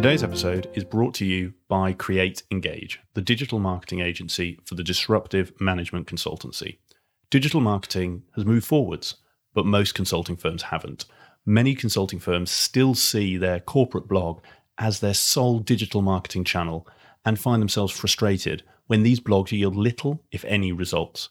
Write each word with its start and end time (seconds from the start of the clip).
Today's 0.00 0.22
episode 0.24 0.66
is 0.72 0.82
brought 0.82 1.12
to 1.16 1.26
you 1.26 1.52
by 1.68 1.92
Create 1.92 2.42
Engage, 2.50 3.00
the 3.12 3.20
digital 3.20 3.58
marketing 3.58 4.00
agency 4.00 4.58
for 4.64 4.74
the 4.74 4.82
disruptive 4.82 5.52
management 5.60 6.06
consultancy. 6.06 6.78
Digital 7.28 7.60
marketing 7.60 8.22
has 8.34 8.46
moved 8.46 8.64
forwards, 8.64 9.16
but 9.52 9.66
most 9.66 9.94
consulting 9.94 10.36
firms 10.36 10.62
haven't. 10.62 11.04
Many 11.44 11.74
consulting 11.74 12.18
firms 12.18 12.50
still 12.50 12.94
see 12.94 13.36
their 13.36 13.60
corporate 13.60 14.08
blog 14.08 14.40
as 14.78 15.00
their 15.00 15.12
sole 15.12 15.58
digital 15.58 16.00
marketing 16.00 16.44
channel 16.44 16.88
and 17.26 17.38
find 17.38 17.60
themselves 17.60 17.92
frustrated 17.92 18.62
when 18.86 19.02
these 19.02 19.20
blogs 19.20 19.52
yield 19.52 19.76
little, 19.76 20.24
if 20.32 20.46
any, 20.46 20.72
results. 20.72 21.28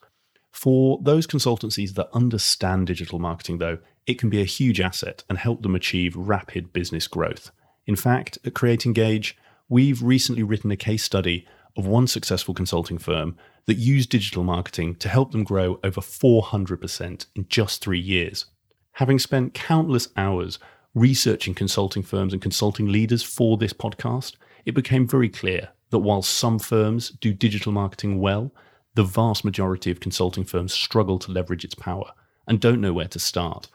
For 0.52 1.00
those 1.02 1.26
consultancies 1.26 1.96
that 1.96 2.14
understand 2.14 2.86
digital 2.86 3.18
marketing, 3.18 3.58
though, 3.58 3.80
it 4.06 4.20
can 4.20 4.30
be 4.30 4.42
a 4.42 4.46
huge 4.46 4.80
asset 4.80 5.24
and 5.28 5.40
help 5.40 5.64
them 5.64 5.74
achieve 5.74 6.16
rapid 6.16 6.72
business 6.72 7.08
growth. 7.08 7.50
In 7.90 7.96
fact, 7.96 8.38
at 8.46 8.54
Create 8.54 8.86
Engage, 8.86 9.36
we've 9.68 10.04
recently 10.04 10.44
written 10.44 10.70
a 10.70 10.76
case 10.76 11.04
study 11.04 11.48
of 11.76 11.88
one 11.88 12.06
successful 12.06 12.54
consulting 12.54 13.00
firm 13.00 13.36
that 13.66 13.80
used 13.80 14.12
digital 14.12 14.44
marketing 14.44 14.94
to 14.98 15.10
help 15.10 15.32
them 15.32 15.44
grow 15.44 15.80
over 15.84 16.00
400% 16.00 17.26
in 17.36 17.48
just 17.50 17.82
three 17.82 18.00
years. 18.00 18.46
Having 18.92 19.18
spent 19.18 19.56
countless 19.56 20.10
hours 20.16 20.60
researching 20.94 21.56
consulting 21.56 22.04
firms 22.04 22.32
and 22.32 22.44
consulting 22.44 22.92
leaders 22.92 23.24
for 23.24 23.58
this 23.58 23.74
podcast, 23.74 24.36
it 24.66 24.76
became 24.76 25.08
very 25.08 25.28
clear 25.28 25.70
that 25.90 25.98
while 25.98 26.22
some 26.22 26.60
firms 26.60 27.10
do 27.10 27.34
digital 27.34 27.72
marketing 27.72 28.20
well, 28.20 28.52
the 28.94 29.04
vast 29.04 29.44
majority 29.44 29.90
of 29.90 30.00
consulting 30.00 30.44
firms 30.44 30.74
struggle 30.74 31.18
to 31.18 31.32
leverage 31.32 31.66
its 31.66 31.74
power 31.74 32.12
and 32.48 32.60
don't 32.60 32.82
know 32.82 32.94
where 32.94 33.08
to 33.08 33.18
start. 33.18 33.68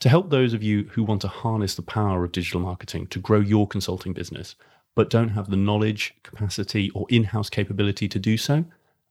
To 0.00 0.08
help 0.08 0.30
those 0.30 0.54
of 0.54 0.62
you 0.62 0.84
who 0.92 1.02
want 1.04 1.20
to 1.20 1.28
harness 1.28 1.74
the 1.74 1.82
power 1.82 2.24
of 2.24 2.32
digital 2.32 2.60
marketing 2.60 3.06
to 3.08 3.18
grow 3.18 3.38
your 3.38 3.68
consulting 3.68 4.14
business, 4.14 4.56
but 4.94 5.10
don't 5.10 5.28
have 5.28 5.50
the 5.50 5.56
knowledge, 5.56 6.14
capacity, 6.22 6.90
or 6.94 7.06
in 7.10 7.24
house 7.24 7.50
capability 7.50 8.08
to 8.08 8.18
do 8.18 8.38
so, 8.38 8.64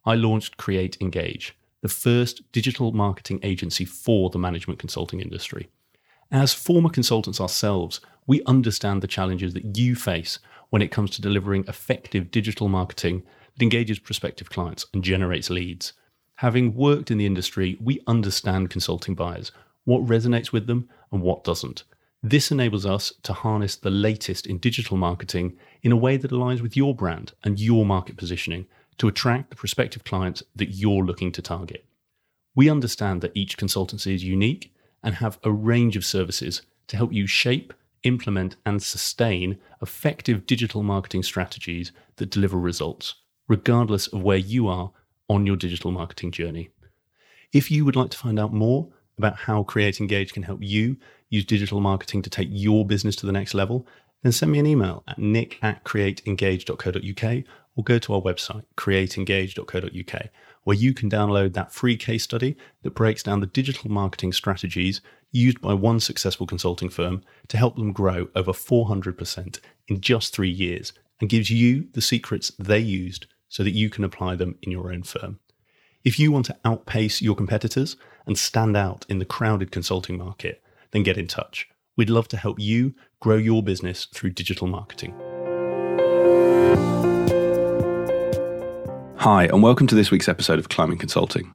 I 0.03 0.15
launched 0.15 0.57
Create 0.57 0.97
Engage, 0.99 1.55
the 1.83 1.89
first 1.89 2.51
digital 2.51 2.91
marketing 2.91 3.39
agency 3.43 3.85
for 3.85 4.31
the 4.31 4.39
management 4.39 4.79
consulting 4.79 5.19
industry. 5.19 5.69
As 6.31 6.55
former 6.55 6.89
consultants 6.89 7.39
ourselves, 7.39 8.01
we 8.25 8.41
understand 8.47 9.03
the 9.03 9.07
challenges 9.07 9.53
that 9.53 9.77
you 9.77 9.95
face 9.95 10.39
when 10.71 10.81
it 10.81 10.91
comes 10.91 11.11
to 11.11 11.21
delivering 11.21 11.65
effective 11.67 12.31
digital 12.31 12.67
marketing 12.67 13.21
that 13.53 13.63
engages 13.63 13.99
prospective 13.99 14.49
clients 14.49 14.87
and 14.91 15.03
generates 15.03 15.51
leads. 15.51 15.93
Having 16.37 16.73
worked 16.73 17.11
in 17.11 17.19
the 17.19 17.27
industry, 17.27 17.77
we 17.79 18.01
understand 18.07 18.71
consulting 18.71 19.13
buyers, 19.13 19.51
what 19.85 20.05
resonates 20.05 20.51
with 20.51 20.67
them 20.67 20.89
and 21.11 21.21
what 21.21 21.43
doesn't. 21.43 21.83
This 22.21 22.51
enables 22.51 22.85
us 22.85 23.13
to 23.23 23.33
harness 23.33 23.75
the 23.77 23.89
latest 23.89 24.45
in 24.45 24.57
digital 24.57 24.97
marketing 24.97 25.57
in 25.81 25.91
a 25.91 25.97
way 25.97 26.17
that 26.17 26.31
aligns 26.31 26.61
with 26.61 26.75
your 26.75 26.93
brand 26.93 27.33
and 27.43 27.59
your 27.59 27.85
market 27.85 28.17
positioning 28.17 28.67
to 28.97 29.07
attract 29.07 29.49
the 29.49 29.55
prospective 29.55 30.03
clients 30.03 30.43
that 30.55 30.71
you're 30.71 31.05
looking 31.05 31.31
to 31.31 31.41
target. 31.41 31.85
We 32.55 32.69
understand 32.69 33.21
that 33.21 33.31
each 33.35 33.57
consultancy 33.57 34.13
is 34.13 34.23
unique 34.23 34.73
and 35.01 35.15
have 35.15 35.39
a 35.43 35.51
range 35.51 35.95
of 35.95 36.03
services 36.03 36.61
to 36.87 36.97
help 36.97 37.13
you 37.13 37.25
shape, 37.25 37.73
implement, 38.03 38.57
and 38.65 38.83
sustain 38.83 39.57
effective 39.81 40.45
digital 40.45 40.83
marketing 40.83 41.23
strategies 41.23 41.93
that 42.17 42.31
deliver 42.31 42.57
results, 42.57 43.15
regardless 43.47 44.07
of 44.07 44.21
where 44.21 44.37
you 44.37 44.67
are 44.67 44.91
on 45.29 45.45
your 45.45 45.55
digital 45.55 45.91
marketing 45.91 46.31
journey. 46.31 46.69
If 47.53 47.71
you 47.71 47.85
would 47.85 47.95
like 47.95 48.09
to 48.09 48.17
find 48.17 48.37
out 48.37 48.51
more 48.51 48.89
about 49.19 49.37
how 49.37 49.63
Create 49.63 49.99
Engage 49.99 50.33
can 50.33 50.43
help 50.43 50.63
you 50.63 50.97
use 51.29 51.45
digital 51.45 51.79
marketing 51.79 52.23
to 52.23 52.29
take 52.29 52.49
your 52.51 52.85
business 52.85 53.15
to 53.17 53.25
the 53.25 53.31
next 53.31 53.53
level, 53.53 53.85
then 54.23 54.31
send 54.31 54.51
me 54.51 54.59
an 54.59 54.65
email 54.65 55.03
at 55.07 55.19
nick 55.19 55.59
at 55.61 55.83
createengage.co.uk 55.83 57.43
or 57.75 57.83
go 57.83 57.99
to 57.99 58.13
our 58.13 58.21
website, 58.21 58.63
createengage.co.uk, 58.75 60.29
where 60.63 60.75
you 60.75 60.93
can 60.93 61.09
download 61.09 61.53
that 61.53 61.71
free 61.71 61.95
case 61.95 62.23
study 62.23 62.57
that 62.81 62.95
breaks 62.95 63.23
down 63.23 63.39
the 63.39 63.47
digital 63.47 63.91
marketing 63.91 64.33
strategies 64.33 65.01
used 65.31 65.61
by 65.61 65.73
one 65.73 65.99
successful 65.99 66.47
consulting 66.47 66.89
firm 66.89 67.21
to 67.47 67.57
help 67.57 67.75
them 67.75 67.93
grow 67.93 68.27
over 68.35 68.51
400% 68.51 69.59
in 69.87 70.01
just 70.01 70.33
three 70.33 70.49
years 70.49 70.91
and 71.21 71.29
gives 71.29 71.49
you 71.49 71.87
the 71.93 72.01
secrets 72.01 72.51
they 72.57 72.79
used 72.79 73.27
so 73.47 73.63
that 73.63 73.71
you 73.71 73.89
can 73.89 74.03
apply 74.03 74.35
them 74.35 74.57
in 74.61 74.71
your 74.71 74.91
own 74.91 75.03
firm. 75.03 75.39
If 76.05 76.17
you 76.17 76.31
want 76.31 76.45
to 76.45 76.55
outpace 76.63 77.21
your 77.21 77.35
competitors 77.35 77.97
and 78.25 78.37
stand 78.37 78.77
out 78.77 79.05
in 79.09 79.19
the 79.19 79.25
crowded 79.25 79.69
consulting 79.69 80.17
market, 80.17 80.63
then 80.91 81.03
get 81.03 81.17
in 81.17 81.27
touch. 81.27 81.67
We'd 81.97 82.09
love 82.09 82.29
to 82.29 82.37
help 82.37 82.57
you 82.57 82.95
grow 83.19 83.35
your 83.35 83.61
business 83.61 84.05
through 84.05 84.29
digital 84.29 84.67
marketing. 84.67 85.13
Hi, 89.17 89.49
and 89.51 89.61
welcome 89.61 89.87
to 89.87 89.95
this 89.95 90.09
week's 90.09 90.29
episode 90.29 90.57
of 90.57 90.69
Climbing 90.69 90.99
Consulting. 90.99 91.53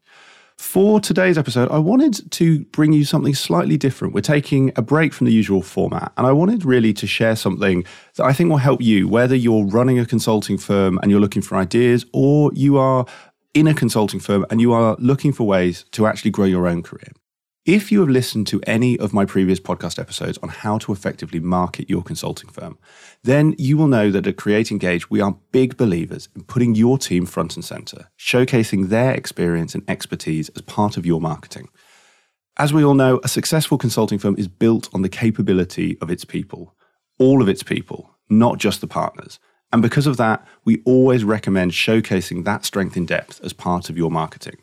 For 0.59 1.01
today's 1.01 1.39
episode, 1.39 1.71
I 1.71 1.79
wanted 1.79 2.31
to 2.33 2.67
bring 2.67 2.93
you 2.93 3.07
something 3.07 3.35
slightly 3.35 3.79
different. 3.79 4.13
We're 4.13 4.21
taking 4.21 4.73
a 4.77 4.83
break 4.83 5.15
from 5.15 5.25
the 5.25 5.33
usual 5.33 5.63
format, 5.63 6.13
and 6.19 6.27
I 6.27 6.33
wanted 6.33 6.67
really 6.67 6.93
to 6.93 7.07
share 7.07 7.35
something 7.35 7.83
that 8.17 8.25
I 8.25 8.35
think 8.35 8.51
will 8.51 8.59
help 8.59 8.83
you, 8.83 9.09
whether 9.09 9.35
you're 9.35 9.65
running 9.65 9.99
a 9.99 10.05
consulting 10.05 10.59
firm 10.59 10.99
and 10.99 11.11
you're 11.11 11.19
looking 11.19 11.43
for 11.43 11.57
ideas, 11.57 12.05
or 12.13 12.53
you 12.53 12.77
are 12.77 13.07
in 13.55 13.69
a 13.69 13.75
consulting 13.75 14.21
firm 14.21 14.45
and 14.51 14.61
you 14.61 14.73
are 14.73 14.97
looking 14.99 15.33
for 15.33 15.45
ways 15.45 15.85
to 15.93 16.07
actually 16.07 16.33
grow 16.33 16.45
your 16.45 16.67
own 16.67 16.83
career. 16.83 17.13
If 17.65 17.91
you 17.91 18.01
have 18.01 18.11
listened 18.11 18.47
to 18.49 18.61
any 18.67 18.99
of 18.99 19.15
my 19.15 19.25
previous 19.25 19.59
podcast 19.59 19.99
episodes 19.99 20.37
on 20.43 20.51
how 20.51 20.77
to 20.79 20.93
effectively 20.93 21.41
market 21.41 21.89
your 21.89 22.03
consulting 22.03 22.51
firm, 22.51 22.77
then 23.23 23.55
you 23.57 23.79
will 23.79 23.87
know 23.87 24.11
that 24.11 24.27
at 24.27 24.37
Create 24.37 24.71
Engage, 24.71 25.09
we 25.09 25.23
are 25.23 25.39
big 25.51 25.79
believers 25.79 26.29
in 26.37 26.45
putting 26.45 26.75
your 26.75 26.99
team 26.99 27.25
front 27.25 27.55
and 27.57 27.65
center, 27.65 28.11
showcasing 28.19 28.89
their 28.89 29.15
experience 29.15 29.75
and 29.75 29.83
expertise 29.89 30.51
as 30.51 30.61
part 30.61 30.99
of 30.99 31.07
your 31.07 31.23
marketing. 31.23 31.71
As 32.59 32.75
we 32.75 32.85
all 32.85 32.95
know, 32.95 33.19
a 33.25 33.29
successful 33.29 33.79
consulting 33.79 34.19
firm 34.19 34.35
is 34.37 34.47
built 34.47 34.91
on 34.93 35.01
the 35.01 35.09
capability 35.09 35.97
of 36.03 36.11
its 36.11 36.27
people, 36.27 36.75
all 37.19 37.41
of 37.41 37.49
its 37.49 37.63
people, 37.63 38.11
not 38.29 38.59
just 38.59 38.83
the 38.83 38.87
partners. 38.87 39.39
And 39.75 39.83
because 39.83 40.07
of 40.07 40.19
that, 40.19 40.47
we 40.65 40.81
always 40.85 41.25
recommend 41.25 41.73
showcasing 41.73 42.45
that 42.45 42.65
strength 42.65 42.97
in 42.97 43.07
depth 43.07 43.41
as 43.43 43.53
part 43.53 43.91
of 43.91 43.99
your 43.99 44.09
marketing. 44.09 44.55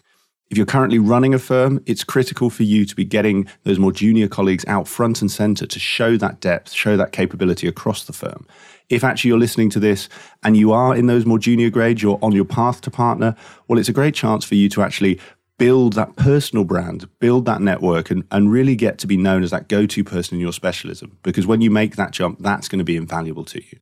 If 0.49 0.55
you're 0.55 0.65
currently 0.65 0.99
running 0.99 1.33
a 1.33 1.39
firm, 1.39 1.83
it's 1.85 2.05
critical 2.05 2.49
for 2.49 2.63
you 2.63 2.85
to 2.85 2.95
be 2.95 3.03
getting 3.03 3.45
those 3.65 3.77
more 3.77 3.91
junior 3.91 4.29
colleagues 4.29 4.63
out 4.67 4.87
front 4.87 5.19
and 5.19 5.29
center 5.29 5.67
to 5.67 5.79
show 5.79 6.15
that 6.15 6.39
depth, 6.39 6.71
show 6.71 6.95
that 6.95 7.11
capability 7.11 7.67
across 7.67 8.05
the 8.05 8.13
firm. 8.13 8.47
If 8.87 9.03
actually 9.03 9.27
you're 9.27 9.37
listening 9.37 9.69
to 9.71 9.81
this 9.81 10.07
and 10.43 10.55
you 10.55 10.71
are 10.71 10.95
in 10.95 11.07
those 11.07 11.25
more 11.25 11.39
junior 11.39 11.69
grades, 11.69 12.01
you're 12.01 12.19
on 12.21 12.31
your 12.31 12.45
path 12.45 12.79
to 12.79 12.89
partner, 12.89 13.35
well, 13.67 13.79
it's 13.79 13.89
a 13.89 13.93
great 13.93 14.15
chance 14.15 14.45
for 14.45 14.55
you 14.55 14.69
to 14.69 14.81
actually 14.81 15.19
build 15.57 15.91
that 15.93 16.15
personal 16.15 16.63
brand, 16.63 17.09
build 17.19 17.43
that 17.47 17.59
network, 17.59 18.11
and, 18.11 18.23
and 18.31 18.49
really 18.49 18.77
get 18.77 18.97
to 18.99 19.07
be 19.07 19.17
known 19.17 19.43
as 19.43 19.51
that 19.51 19.67
go 19.67 19.85
to 19.85 20.05
person 20.05 20.35
in 20.35 20.41
your 20.41 20.53
specialism. 20.53 21.17
Because 21.21 21.45
when 21.45 21.59
you 21.59 21.69
make 21.69 21.97
that 21.97 22.11
jump, 22.11 22.39
that's 22.39 22.69
going 22.69 22.79
to 22.79 22.85
be 22.85 22.95
invaluable 22.95 23.43
to 23.43 23.61
you. 23.61 23.77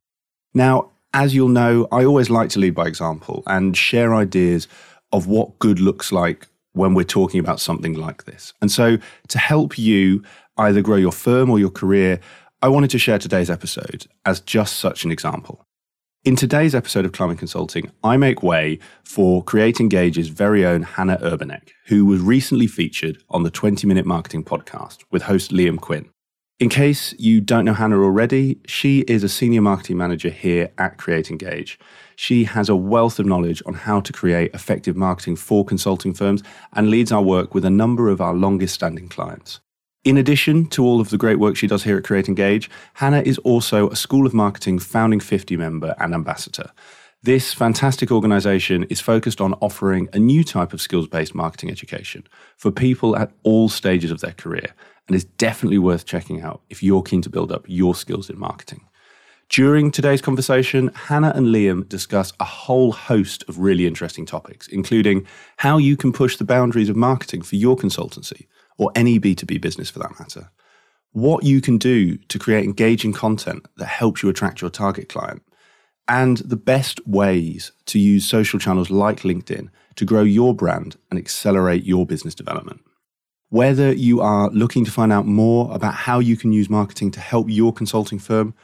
Now, 0.52 0.90
as 1.12 1.34
you'll 1.34 1.48
know, 1.48 1.88
I 1.90 2.04
always 2.04 2.30
like 2.30 2.50
to 2.50 2.58
lead 2.58 2.74
by 2.74 2.86
example 2.86 3.42
and 3.46 3.76
share 3.76 4.14
ideas 4.14 4.68
of 5.12 5.26
what 5.26 5.58
good 5.58 5.80
looks 5.80 6.12
like 6.12 6.48
when 6.72 6.94
we're 6.94 7.04
talking 7.04 7.40
about 7.40 7.60
something 7.60 7.94
like 7.94 8.24
this. 8.24 8.52
And 8.60 8.70
so, 8.70 8.98
to 9.28 9.38
help 9.38 9.78
you 9.78 10.22
either 10.56 10.82
grow 10.82 10.96
your 10.96 11.12
firm 11.12 11.50
or 11.50 11.58
your 11.58 11.70
career, 11.70 12.20
I 12.62 12.68
wanted 12.68 12.90
to 12.90 12.98
share 12.98 13.18
today's 13.18 13.50
episode 13.50 14.06
as 14.24 14.40
just 14.40 14.76
such 14.76 15.04
an 15.04 15.10
example. 15.10 15.64
In 16.22 16.36
today's 16.36 16.74
episode 16.74 17.06
of 17.06 17.12
Climbing 17.12 17.38
Consulting, 17.38 17.90
I 18.04 18.18
make 18.18 18.42
way 18.42 18.78
for 19.02 19.42
Create 19.42 19.80
Engage's 19.80 20.28
very 20.28 20.66
own 20.66 20.82
Hannah 20.82 21.16
Urbanek, 21.16 21.70
who 21.86 22.04
was 22.04 22.20
recently 22.20 22.66
featured 22.66 23.22
on 23.30 23.42
the 23.42 23.50
20 23.50 23.86
Minute 23.86 24.04
Marketing 24.04 24.44
Podcast 24.44 24.98
with 25.10 25.22
host 25.22 25.50
Liam 25.50 25.80
Quinn. 25.80 26.10
In 26.60 26.68
case 26.68 27.14
you 27.18 27.40
don't 27.40 27.64
know 27.64 27.72
Hannah 27.72 28.02
already, 28.02 28.58
she 28.66 29.00
is 29.08 29.24
a 29.24 29.30
senior 29.30 29.62
marketing 29.62 29.96
manager 29.96 30.28
here 30.28 30.70
at 30.76 30.98
Create 30.98 31.30
Engage. 31.30 31.78
She 32.16 32.44
has 32.44 32.68
a 32.68 32.76
wealth 32.76 33.18
of 33.18 33.24
knowledge 33.24 33.62
on 33.64 33.72
how 33.72 34.02
to 34.02 34.12
create 34.12 34.52
effective 34.52 34.94
marketing 34.94 35.36
for 35.36 35.64
consulting 35.64 36.12
firms 36.12 36.42
and 36.74 36.90
leads 36.90 37.12
our 37.12 37.22
work 37.22 37.54
with 37.54 37.64
a 37.64 37.70
number 37.70 38.10
of 38.10 38.20
our 38.20 38.34
longest 38.34 38.74
standing 38.74 39.08
clients. 39.08 39.60
In 40.04 40.18
addition 40.18 40.66
to 40.66 40.84
all 40.84 41.00
of 41.00 41.08
the 41.08 41.16
great 41.16 41.38
work 41.38 41.56
she 41.56 41.66
does 41.66 41.84
here 41.84 41.96
at 41.96 42.04
Create 42.04 42.28
Engage, 42.28 42.68
Hannah 42.92 43.22
is 43.22 43.38
also 43.38 43.88
a 43.88 43.96
School 43.96 44.26
of 44.26 44.34
Marketing 44.34 44.78
Founding 44.78 45.20
50 45.20 45.56
member 45.56 45.94
and 45.98 46.12
ambassador. 46.12 46.70
This 47.22 47.54
fantastic 47.54 48.10
organization 48.10 48.84
is 48.84 49.00
focused 49.00 49.40
on 49.40 49.54
offering 49.54 50.10
a 50.12 50.18
new 50.18 50.44
type 50.44 50.74
of 50.74 50.82
skills 50.82 51.08
based 51.08 51.34
marketing 51.34 51.70
education 51.70 52.26
for 52.58 52.70
people 52.70 53.16
at 53.16 53.32
all 53.44 53.70
stages 53.70 54.10
of 54.10 54.20
their 54.20 54.32
career 54.32 54.74
and 55.06 55.16
is 55.16 55.24
definitely 55.24 55.78
worth 55.78 56.06
checking 56.06 56.40
out 56.40 56.62
if 56.70 56.82
you're 56.82 57.02
keen 57.02 57.22
to 57.22 57.30
build 57.30 57.50
up 57.50 57.64
your 57.66 57.94
skills 57.94 58.30
in 58.30 58.38
marketing. 58.38 58.86
During 59.48 59.90
today's 59.90 60.22
conversation, 60.22 60.92
Hannah 60.94 61.32
and 61.34 61.48
Liam 61.48 61.88
discuss 61.88 62.32
a 62.38 62.44
whole 62.44 62.92
host 62.92 63.42
of 63.48 63.58
really 63.58 63.84
interesting 63.84 64.24
topics, 64.24 64.68
including 64.68 65.26
how 65.56 65.76
you 65.76 65.96
can 65.96 66.12
push 66.12 66.36
the 66.36 66.44
boundaries 66.44 66.88
of 66.88 66.94
marketing 66.94 67.42
for 67.42 67.56
your 67.56 67.76
consultancy 67.76 68.46
or 68.78 68.92
any 68.94 69.18
B2B 69.18 69.60
business 69.60 69.90
for 69.90 69.98
that 69.98 70.16
matter, 70.20 70.50
what 71.12 71.42
you 71.42 71.60
can 71.60 71.78
do 71.78 72.16
to 72.16 72.38
create 72.38 72.64
engaging 72.64 73.12
content 73.12 73.66
that 73.76 73.86
helps 73.86 74.22
you 74.22 74.28
attract 74.28 74.60
your 74.60 74.70
target 74.70 75.08
client, 75.08 75.42
and 76.06 76.38
the 76.38 76.56
best 76.56 77.04
ways 77.06 77.72
to 77.86 77.98
use 77.98 78.26
social 78.26 78.58
channels 78.58 78.90
like 78.90 79.20
LinkedIn 79.20 79.68
to 79.96 80.04
grow 80.04 80.22
your 80.22 80.54
brand 80.54 80.96
and 81.10 81.18
accelerate 81.18 81.84
your 81.84 82.06
business 82.06 82.34
development. 82.34 82.80
Whether 83.50 83.92
you 83.92 84.20
are 84.20 84.48
looking 84.50 84.84
to 84.84 84.92
find 84.92 85.12
out 85.12 85.26
more 85.26 85.74
about 85.74 85.94
how 85.94 86.20
you 86.20 86.36
can 86.36 86.52
use 86.52 86.70
marketing 86.70 87.10
to 87.10 87.20
help 87.20 87.48
your 87.50 87.72
consulting 87.72 88.20
firm, 88.20 88.54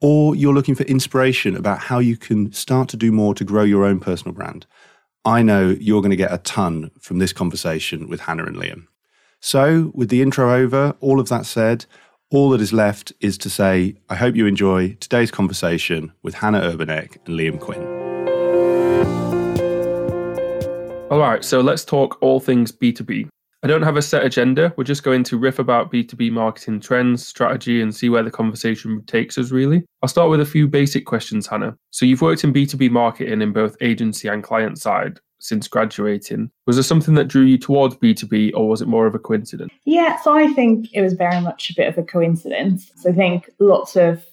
or 0.00 0.36
you're 0.36 0.54
looking 0.54 0.76
for 0.76 0.84
inspiration 0.84 1.56
about 1.56 1.80
how 1.80 1.98
you 1.98 2.16
can 2.16 2.52
start 2.52 2.88
to 2.90 2.96
do 2.96 3.10
more 3.10 3.34
to 3.34 3.44
grow 3.44 3.64
your 3.64 3.84
own 3.84 3.98
personal 3.98 4.32
brand, 4.32 4.64
I 5.24 5.42
know 5.42 5.76
you're 5.80 6.00
going 6.00 6.10
to 6.10 6.16
get 6.16 6.32
a 6.32 6.38
ton 6.38 6.92
from 7.00 7.18
this 7.18 7.32
conversation 7.32 8.08
with 8.08 8.20
Hannah 8.20 8.44
and 8.44 8.54
Liam. 8.54 8.86
So, 9.40 9.90
with 9.92 10.08
the 10.08 10.22
intro 10.22 10.54
over, 10.54 10.94
all 11.00 11.18
of 11.18 11.28
that 11.30 11.44
said, 11.44 11.86
all 12.30 12.50
that 12.50 12.60
is 12.60 12.72
left 12.72 13.12
is 13.20 13.38
to 13.38 13.50
say, 13.50 13.96
I 14.08 14.14
hope 14.14 14.36
you 14.36 14.46
enjoy 14.46 14.96
today's 15.00 15.32
conversation 15.32 16.12
with 16.22 16.34
Hannah 16.34 16.60
Urbanek 16.60 17.16
and 17.26 17.36
Liam 17.36 17.58
Quinn. 17.58 17.82
All 21.10 21.18
right, 21.18 21.44
so 21.44 21.60
let's 21.60 21.84
talk 21.84 22.18
all 22.20 22.38
things 22.38 22.70
B2B. 22.70 23.28
I 23.64 23.66
don't 23.66 23.82
have 23.82 23.96
a 23.96 24.02
set 24.02 24.24
agenda. 24.24 24.72
We're 24.76 24.84
just 24.84 25.02
going 25.02 25.24
to 25.24 25.36
riff 25.36 25.58
about 25.58 25.90
B2B 25.90 26.30
marketing 26.30 26.78
trends, 26.78 27.26
strategy, 27.26 27.82
and 27.82 27.94
see 27.94 28.08
where 28.08 28.22
the 28.22 28.30
conversation 28.30 29.02
takes 29.06 29.36
us, 29.36 29.50
really. 29.50 29.84
I'll 30.00 30.08
start 30.08 30.30
with 30.30 30.40
a 30.40 30.46
few 30.46 30.68
basic 30.68 31.06
questions, 31.06 31.48
Hannah. 31.48 31.76
So, 31.90 32.06
you've 32.06 32.22
worked 32.22 32.44
in 32.44 32.52
B2B 32.52 32.90
marketing 32.90 33.42
in 33.42 33.52
both 33.52 33.76
agency 33.80 34.28
and 34.28 34.44
client 34.44 34.78
side 34.78 35.18
since 35.40 35.66
graduating. 35.66 36.50
Was 36.68 36.76
there 36.76 36.84
something 36.84 37.14
that 37.14 37.26
drew 37.26 37.42
you 37.42 37.58
towards 37.58 37.96
B2B, 37.96 38.52
or 38.54 38.68
was 38.68 38.80
it 38.80 38.86
more 38.86 39.08
of 39.08 39.16
a 39.16 39.18
coincidence? 39.18 39.72
Yeah, 39.84 40.20
so 40.20 40.36
I 40.36 40.46
think 40.52 40.86
it 40.92 41.02
was 41.02 41.14
very 41.14 41.40
much 41.40 41.70
a 41.70 41.74
bit 41.74 41.88
of 41.88 41.98
a 41.98 42.04
coincidence. 42.04 42.92
So, 42.94 43.10
I 43.10 43.12
think 43.12 43.50
lots 43.58 43.96
of 43.96 44.24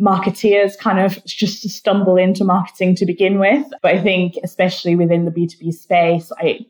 marketeers 0.00 0.78
kind 0.78 1.00
of 1.00 1.22
just 1.26 1.68
stumble 1.68 2.16
into 2.16 2.44
marketing 2.44 2.94
to 2.94 3.04
begin 3.04 3.40
with. 3.40 3.66
But 3.82 3.96
I 3.96 4.00
think, 4.00 4.36
especially 4.44 4.94
within 4.94 5.24
the 5.24 5.32
B2B 5.32 5.74
space, 5.74 6.30
I 6.38 6.66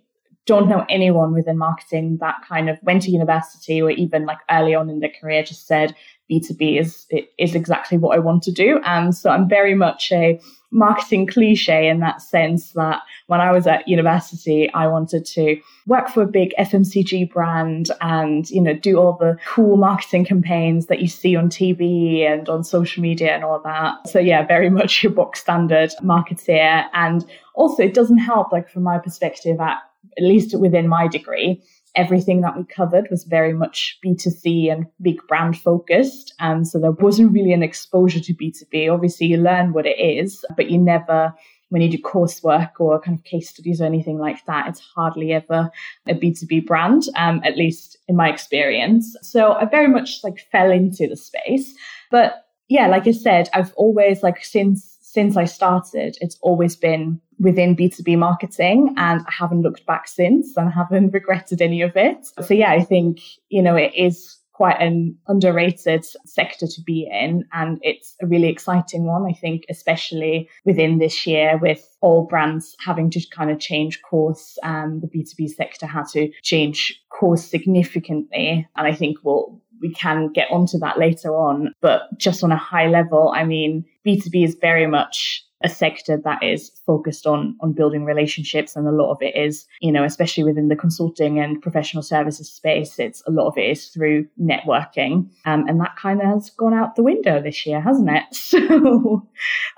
don't 0.51 0.69
know 0.69 0.85
anyone 0.89 1.33
within 1.33 1.57
marketing 1.57 2.19
that 2.21 2.35
kind 2.45 2.69
of 2.69 2.77
went 2.83 3.03
to 3.03 3.11
university 3.13 3.81
or 3.81 3.89
even 3.93 4.27
like 4.27 4.39
early 4.51 4.75
on 4.75 4.91
in 4.91 4.99
their 4.99 5.13
career 5.21 5.45
just 5.45 5.69
said 5.69 5.95
B2B 6.29 6.81
is 6.81 7.07
is 7.39 7.55
exactly 7.55 7.99
what 7.99 8.17
I 8.17 8.19
want 8.19 8.43
to 8.45 8.53
do. 8.53 8.81
And 8.85 9.15
so 9.15 9.31
I'm 9.31 9.49
very 9.49 9.77
much 9.77 10.11
a 10.11 10.41
marketing 10.73 11.29
cliche 11.29 11.89
in 11.89 12.01
that 12.01 12.21
sense 12.21 12.73
that 12.73 13.03
when 13.29 13.41
I 13.41 13.53
was 13.53 13.69
at 13.69 13.87
university, 13.87 14.69
I 14.73 14.89
wanted 14.89 15.25
to 15.27 15.61
work 15.87 16.09
for 16.09 16.23
a 16.23 16.27
big 16.27 16.53
FMCG 16.59 17.33
brand 17.33 17.91
and, 18.01 18.49
you 18.51 18.61
know, 18.61 18.75
do 18.75 18.97
all 18.99 19.17
the 19.21 19.37
cool 19.47 19.77
marketing 19.77 20.25
campaigns 20.25 20.87
that 20.87 21.01
you 21.01 21.07
see 21.09 21.37
on 21.37 21.49
TV 21.49 22.23
and 22.23 22.49
on 22.49 22.65
social 22.65 23.03
media 23.03 23.35
and 23.35 23.45
all 23.45 23.61
that. 23.63 24.09
So 24.09 24.19
yeah, 24.19 24.45
very 24.45 24.71
much 24.71 25.03
your 25.05 25.13
box 25.13 25.41
standard 25.41 25.91
marketeer. 26.03 26.87
And 26.93 27.25
also 27.55 27.85
it 27.85 27.95
doesn't 27.95 28.19
help, 28.19 28.53
like 28.53 28.69
from 28.69 28.83
my 28.83 28.99
perspective 28.99 29.61
at 29.61 29.79
at 30.21 30.27
least 30.27 30.59
within 30.59 30.89
my 30.89 31.09
degree, 31.09 31.63
everything 31.97 32.41
that 32.43 32.57
we 32.57 32.65
covered 32.65 33.09
was 33.11 33.25
very 33.25 33.53
much 33.53 33.99
B2C 34.05 34.71
and 34.71 34.87
big 35.01 35.21
brand 35.27 35.59
focused. 35.59 36.35
And 36.39 36.67
so 36.67 36.79
there 36.79 36.93
wasn't 36.93 37.33
really 37.33 37.53
an 37.53 37.63
exposure 37.63 38.21
to 38.21 38.35
B2B. 38.35 38.93
Obviously, 38.93 39.27
you 39.27 39.39
learn 39.39 39.73
what 39.73 39.87
it 39.87 39.99
is, 39.99 40.45
but 40.57 40.71
you 40.71 40.79
never, 40.79 41.35
when 41.71 41.83
you 41.83 41.89
do 41.89 41.99
coursework 41.99 42.73
or 42.79 43.01
kind 43.01 43.19
of 43.19 43.25
case 43.25 43.51
studies 43.51 43.81
or 43.81 43.87
anything 43.87 44.19
like 44.19 44.45
that, 44.47 44.69
it's 44.69 44.81
hardly 44.81 45.33
ever 45.33 45.71
a 46.07 46.15
B2B 46.15 46.67
brand, 46.67 47.05
um, 47.17 47.41
at 47.45 47.57
least 47.57 47.99
in 48.07 48.17
my 48.17 48.29
experience. 48.29 49.17
So 49.23 49.55
I 49.55 49.65
very 49.65 49.89
much 49.89 50.21
like 50.23 50.47
fell 50.53 50.71
into 50.71 51.09
the 51.09 51.17
space. 51.17 51.75
But 52.11 52.47
yeah, 52.69 52.87
like 52.87 53.07
I 53.09 53.13
said, 53.13 53.49
I've 53.53 53.73
always 53.75 54.23
like 54.23 54.45
since 54.45 54.99
since 55.13 55.37
I 55.37 55.45
started, 55.45 56.17
it's 56.21 56.39
always 56.41 56.77
been 56.77 57.21
within 57.41 57.75
B2B 57.75 58.17
marketing 58.17 58.95
and 58.97 59.21
I 59.23 59.33
haven't 59.33 59.63
looked 59.63 59.85
back 59.85 60.07
since 60.07 60.57
and 60.57 60.69
I 60.69 60.73
haven't 60.73 61.11
regretted 61.13 61.61
any 61.61 61.83
of 61.83 61.97
it. 61.97 62.29
So 62.43 62.55
yeah, 62.55 62.71
I 62.71 62.85
think, 62.85 63.21
you 63.49 63.61
know, 63.61 63.75
it 63.75 63.93
is 63.97 64.39
quite 64.53 64.79
an 64.79 65.17
underrated 65.27 66.05
sector 66.27 66.67
to 66.67 66.83
be 66.83 67.09
in 67.11 67.45
and 67.53 67.79
it's 67.81 68.15
a 68.21 68.27
really 68.27 68.49
exciting 68.49 69.07
one 69.07 69.25
i 69.25 69.33
think 69.33 69.65
especially 69.71 70.47
within 70.67 70.99
this 70.99 71.27
year 71.27 71.57
with 71.63 71.97
all 72.03 72.27
brands 72.27 72.77
having 72.79 73.09
to 73.09 73.27
kind 73.35 73.51
of 73.51 73.59
change 73.59 74.03
course 74.03 74.59
um, 74.63 75.01
the 75.01 75.07
b2b 75.07 75.49
sector 75.49 75.87
had 75.87 76.07
to 76.07 76.31
change 76.43 77.01
course 77.09 77.43
significantly 77.43 78.69
and 78.77 78.87
i 78.87 78.95
think 78.95 79.17
we'll 79.25 79.59
we 79.81 79.91
can 79.95 80.31
get 80.31 80.51
onto 80.51 80.79
that 80.79 80.99
later 80.99 81.35
on 81.35 81.73
but 81.81 82.03
just 82.19 82.45
on 82.45 82.53
a 82.53 82.57
high 82.59 82.87
level 82.87 83.33
i 83.35 83.45
mean 83.45 83.83
b2b 84.07 84.45
is 84.45 84.57
very 84.61 84.87
much 84.87 85.45
a 85.63 85.69
sector 85.69 86.17
that 86.17 86.43
is 86.43 86.71
focused 86.87 87.27
on 87.27 87.57
on 87.61 87.73
building 87.73 88.05
relationships 88.05 88.77
and 88.77 88.89
a 88.89 88.93
lot 88.93 89.11
of 89.11 89.19
it 89.21 89.37
is 89.37 89.67
you 89.81 89.93
know 89.93 90.05
especially 90.05 90.43
within 90.43 90.69
the 90.69 90.77
consulting 90.77 91.39
and 91.39 91.61
professional 91.61 92.03
services 92.03 92.51
space 92.51 92.99
it's 92.99 93.23
a 93.27 93.31
lot 93.31 93.47
of 93.47 93.59
it 93.59 93.71
is 93.71 93.89
through 93.89 94.27
networking. 94.41 95.29
Um, 95.45 95.67
and 95.69 95.81
that 95.81 95.97
kind 95.97 96.21
of 96.21 96.29
has 96.29 96.51
gone 96.51 96.75
out 96.75 96.97
the 96.97 97.03
window 97.03 97.43
this 97.43 97.67
year 97.67 97.81
hasn't 97.81 98.11
it? 98.11 98.25
So 98.51 99.27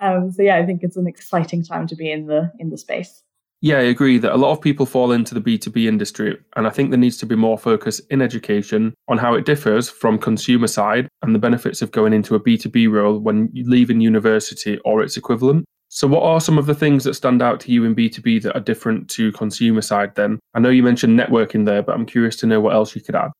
um, 0.00 0.32
so 0.32 0.42
yeah 0.42 0.56
i 0.56 0.64
think 0.64 0.82
it's 0.82 0.96
an 0.96 1.06
exciting 1.06 1.62
time 1.64 1.86
to 1.88 1.96
be 1.96 2.10
in 2.10 2.26
the 2.26 2.50
in 2.58 2.70
the 2.70 2.78
space 2.78 3.22
yeah, 3.62 3.76
I 3.76 3.82
agree 3.82 4.18
that 4.18 4.34
a 4.34 4.36
lot 4.36 4.50
of 4.50 4.60
people 4.60 4.86
fall 4.86 5.12
into 5.12 5.34
the 5.34 5.40
B2B 5.40 5.86
industry, 5.86 6.36
and 6.56 6.66
I 6.66 6.70
think 6.70 6.90
there 6.90 6.98
needs 6.98 7.16
to 7.18 7.26
be 7.26 7.36
more 7.36 7.56
focus 7.56 8.00
in 8.10 8.20
education 8.20 8.92
on 9.06 9.18
how 9.18 9.34
it 9.34 9.46
differs 9.46 9.88
from 9.88 10.18
consumer 10.18 10.66
side 10.66 11.06
and 11.22 11.32
the 11.32 11.38
benefits 11.38 11.80
of 11.80 11.92
going 11.92 12.12
into 12.12 12.34
a 12.34 12.40
B2B 12.40 12.90
role 12.90 13.20
when 13.20 13.50
leaving 13.54 14.00
university 14.00 14.78
or 14.84 15.00
its 15.00 15.16
equivalent. 15.16 15.64
So, 15.90 16.08
what 16.08 16.24
are 16.24 16.40
some 16.40 16.58
of 16.58 16.66
the 16.66 16.74
things 16.74 17.04
that 17.04 17.14
stand 17.14 17.40
out 17.40 17.60
to 17.60 17.70
you 17.70 17.84
in 17.84 17.94
B2B 17.94 18.42
that 18.42 18.56
are 18.56 18.60
different 18.60 19.08
to 19.10 19.30
consumer 19.30 19.80
side 19.80 20.16
then? 20.16 20.40
I 20.54 20.58
know 20.58 20.70
you 20.70 20.82
mentioned 20.82 21.16
networking 21.16 21.64
there, 21.64 21.84
but 21.84 21.94
I'm 21.94 22.06
curious 22.06 22.34
to 22.36 22.46
know 22.46 22.60
what 22.60 22.74
else 22.74 22.96
you 22.96 23.00
could 23.00 23.14
add. 23.14 23.30